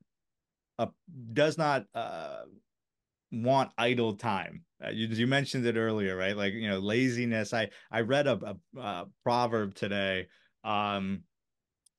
[1.34, 2.44] does not uh
[3.32, 4.64] want idle time.
[4.84, 6.38] Uh, you, you mentioned it earlier, right?
[6.38, 7.54] Like, you know, laziness.
[7.54, 8.40] I I read a,
[8.76, 10.28] a, a proverb today
[10.64, 11.24] um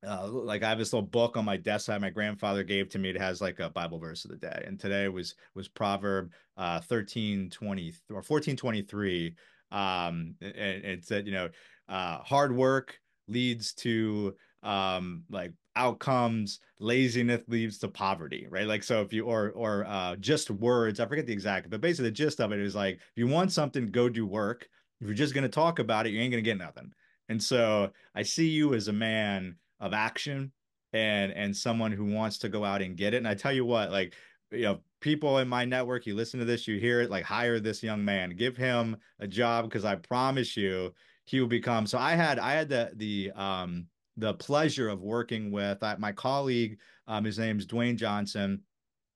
[0.06, 2.98] uh, like I have this little book on my desk that my grandfather gave to
[2.98, 3.10] me.
[3.10, 6.80] It has like a Bible verse of the day, and today was was Proverb uh,
[6.80, 9.34] thirteen twenty or fourteen twenty three.
[9.72, 11.48] Um, and it said, you know,
[11.88, 14.34] uh, hard work leads to
[14.66, 20.16] um like outcomes laziness leads to poverty right like so if you or or uh
[20.16, 23.16] just words i forget the exact but basically the gist of it is like if
[23.16, 24.68] you want something go do work
[25.00, 26.90] if you're just going to talk about it you ain't going to get nothing
[27.28, 30.50] and so i see you as a man of action
[30.92, 33.18] and and someone who wants to go out and get it.
[33.18, 34.14] And I tell you what, like
[34.50, 37.60] you know, people in my network, you listen to this, you hear it, like hire
[37.60, 40.92] this young man, give him a job because I promise you
[41.24, 41.86] he will become.
[41.86, 43.86] So I had I had the the um
[44.16, 46.78] the pleasure of working with I, my colleague.
[47.06, 48.62] Um, his name's Dwayne Johnson.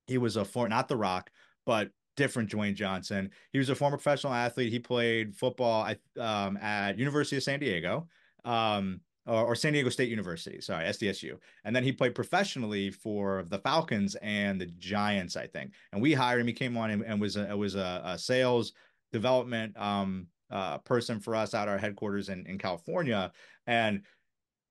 [0.07, 1.30] He was a for not the Rock,
[1.66, 3.30] but different Dwayne Johnson.
[3.53, 4.72] He was a former professional athlete.
[4.72, 8.09] He played football um, at University of San Diego.
[8.44, 11.36] Um, or, or, San Diego State University, sorry, SDSU.
[11.64, 15.74] And then he played professionally for the Falcons and the Giants, I think.
[15.92, 16.46] And we hired him.
[16.46, 18.72] He came on and, and was a, was a, a sales
[19.12, 23.30] development um, uh, person for us at our headquarters in, in California.
[23.66, 24.03] And,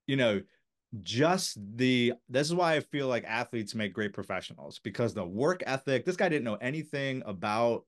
[0.09, 0.41] you know,
[1.01, 5.63] just the this is why I feel like athletes make great professionals because the work
[5.67, 6.05] ethic.
[6.05, 7.85] This guy didn't know anything about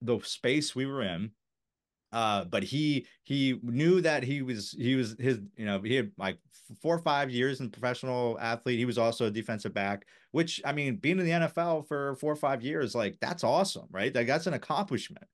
[0.00, 1.30] the space we were in
[2.12, 6.12] uh, but he he knew that he was he was his you know he had
[6.18, 6.38] like
[6.82, 8.78] four or five years in professional athlete.
[8.78, 12.32] He was also a defensive back, which I mean, being in the NFL for four
[12.32, 14.14] or five years, like that's awesome, right?
[14.14, 15.24] Like that's an accomplishment.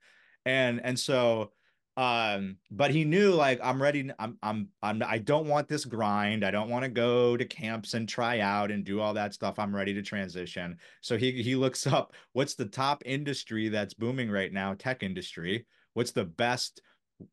[0.47, 1.51] And and so
[1.99, 4.09] Um, but he knew like I'm ready.
[4.21, 6.45] I'm I'm I'm I don't want this grind.
[6.45, 9.59] I don't want to go to camps and try out and do all that stuff.
[9.59, 10.77] I'm ready to transition.
[11.01, 15.67] So he he looks up what's the top industry that's booming right now, tech industry.
[15.95, 16.83] What's the best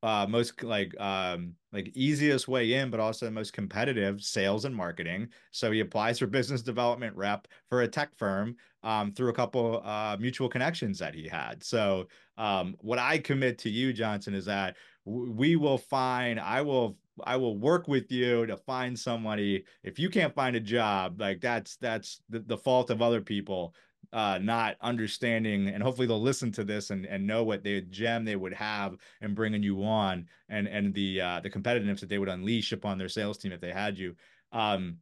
[0.02, 4.76] uh most like um like easiest way in but also the most competitive sales and
[4.76, 5.28] marketing.
[5.52, 9.82] So he applies for business development rep for a tech firm um through a couple
[9.86, 11.64] uh mutual connections that he had.
[11.64, 12.08] So
[12.38, 14.76] um what i commit to you johnson is that
[15.06, 19.64] we will find i will I will work with you to find somebody.
[19.84, 23.74] If you can't find a job, like that's that's the, the fault of other people
[24.14, 28.26] uh, not understanding, and hopefully they'll listen to this and, and know what the gem
[28.26, 32.18] they would have in bringing you on, and and the uh, the competitiveness that they
[32.18, 34.16] would unleash upon their sales team if they had you.
[34.52, 34.98] Um,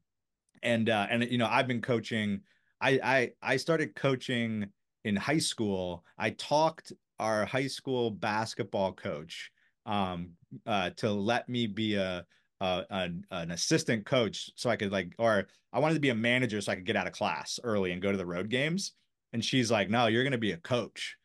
[0.62, 2.42] and uh, and you know, I've been coaching.
[2.82, 4.68] I I I started coaching
[5.04, 6.04] in high school.
[6.18, 9.52] I talked our high school basketball coach
[9.86, 10.32] um,
[10.66, 12.26] uh, to let me be a
[12.64, 16.16] uh, an, an, assistant coach so I could like, or I wanted to be a
[16.16, 18.94] manager so I could get out of class early and go to the road games.
[19.34, 21.18] And she's like, no, you're going to be a coach.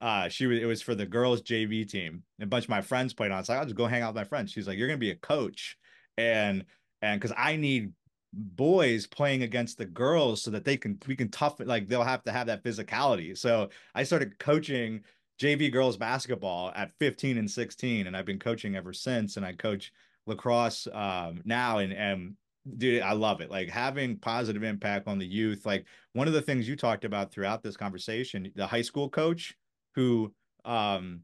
[0.00, 2.22] Uh, she was, it was for the girls JV team.
[2.38, 3.44] And a bunch of my friends played on.
[3.44, 4.50] So I'll just go hang out with my friends.
[4.50, 5.76] She's like, you're going to be a coach.
[6.16, 6.64] And,
[7.02, 7.92] and cause I need
[8.32, 11.60] boys playing against the girls so that they can, we can tough.
[11.60, 13.36] Like they'll have to have that physicality.
[13.36, 15.02] So I started coaching
[15.38, 18.06] JV girls basketball at 15 and 16.
[18.06, 19.36] And I've been coaching ever since.
[19.36, 19.92] And I coach
[20.28, 22.34] lacrosse um, now and and
[22.76, 26.42] dude i love it like having positive impact on the youth like one of the
[26.42, 29.56] things you talked about throughout this conversation the high school coach
[29.94, 30.32] who
[30.64, 31.20] um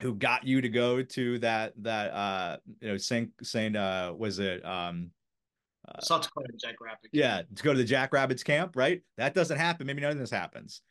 [0.00, 4.38] who got you to go to that that uh you know saint saint uh was
[4.38, 5.10] it um
[5.88, 7.10] uh, South Dakota Jackrabbits.
[7.12, 9.02] Yeah, to go to the Jackrabbits camp, right?
[9.18, 9.86] That doesn't happen.
[9.86, 10.82] Maybe none of this happens,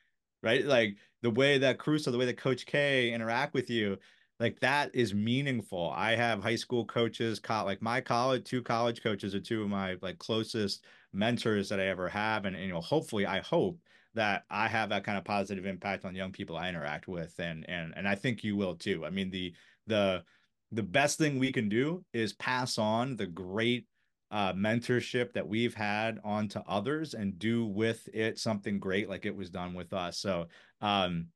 [0.41, 0.64] right?
[0.66, 3.97] Like the way that Caruso, the way that Coach K interact with you,
[4.40, 5.94] like that is meaningful.
[5.96, 9.70] I have high school coaches, caught like my college, two college coaches are two of
[9.70, 10.84] my like closest
[11.14, 12.46] mentors that I ever have.
[12.46, 13.80] And, and, you know, hopefully I hope
[14.14, 17.34] that I have that kind of positive impact on young people I interact with.
[17.40, 19.06] And, and, and I think you will too.
[19.06, 19.54] I mean, the,
[19.88, 20.24] the,
[20.72, 23.88] the best thing we can do is pass on the great
[24.32, 29.36] uh, mentorship that we've had onto others and do with it something great like it
[29.36, 30.18] was done with us.
[30.20, 30.48] So,
[30.82, 31.28] um,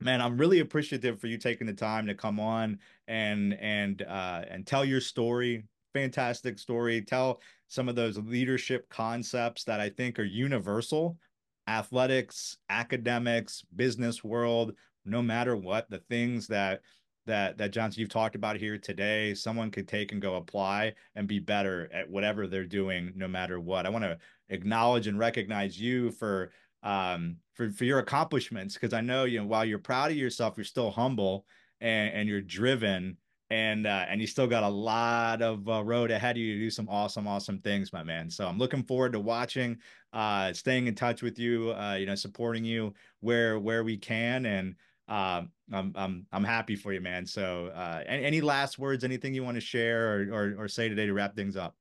[0.00, 2.78] man i'm really appreciative for you taking the time to come on
[3.08, 5.64] and and uh and tell your story.
[5.94, 7.00] Fantastic story.
[7.00, 11.18] Tell some of those leadership concepts that i think are universal.
[11.66, 14.72] Athletics academics business world
[15.04, 16.80] no matter what the things that
[17.26, 21.28] that that johnson you've talked about here today someone could take and go apply and
[21.28, 23.84] be better at whatever they're doing no matter what.
[23.84, 24.18] I want to
[24.48, 29.46] acknowledge and recognize you for um, for for your accomplishments because I know you know
[29.46, 31.44] while you're proud of yourself, you're still humble
[31.80, 33.18] and and you're driven
[33.50, 36.60] and uh, and you still got a lot of uh, road ahead of you to
[36.60, 38.30] do some awesome awesome things, my man.
[38.30, 39.76] So I'm looking forward to watching,
[40.12, 44.46] uh, staying in touch with you, uh, you know, supporting you where where we can
[44.46, 44.74] and.
[45.10, 47.24] Um, I'm I'm I'm happy for you, man.
[47.24, 51.06] So, uh, any, last words, anything you want to share or, or or say today
[51.06, 51.74] to wrap things up?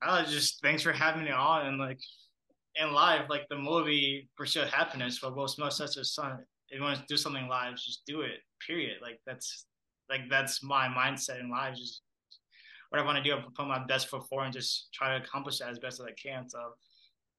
[0.00, 2.00] Uh, just thanks for having me on and like
[2.76, 6.38] in life, like the movie Pursuit of Happiness, for Will Smith says to his son,
[6.70, 8.40] if you want to do something live, just do it.
[8.66, 8.96] Period.
[9.02, 9.66] Like that's
[10.10, 11.76] like that's my mindset in life.
[11.76, 12.02] Just
[12.90, 15.24] what I want to do, I put my best foot forward and just try to
[15.24, 16.48] accomplish that as best as I can.
[16.48, 16.58] So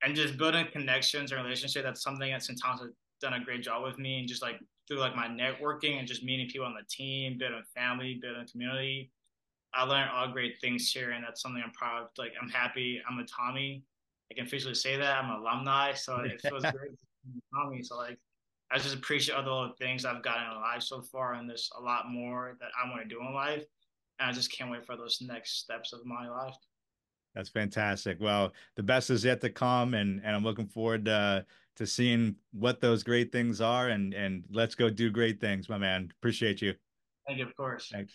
[0.04, 2.60] and just building connections and relationship, that's something that St.
[2.62, 5.98] Thomas has done a great job with me and just like through like my networking
[5.98, 9.12] and just meeting people on the team, building family, building community.
[9.74, 12.10] I learned all great things here and that's something I'm proud of.
[12.18, 13.84] Like I'm happy I'm a Tommy
[14.32, 17.84] I can officially say that I'm an alumni, so it feels great to me.
[17.84, 18.18] So like,
[18.72, 21.82] I just appreciate all the things I've gotten in life so far, and there's a
[21.82, 23.64] lot more that I want to do in life,
[24.20, 26.56] and I just can't wait for those next steps of my life.
[27.36, 28.18] That's fantastic.
[28.20, 31.46] Well, the best is yet to come, and and I'm looking forward to
[31.76, 35.78] to seeing what those great things are, and and let's go do great things, my
[35.78, 36.12] man.
[36.20, 36.74] Appreciate you.
[37.28, 37.92] Thank you, of course.
[37.92, 38.14] Thanks.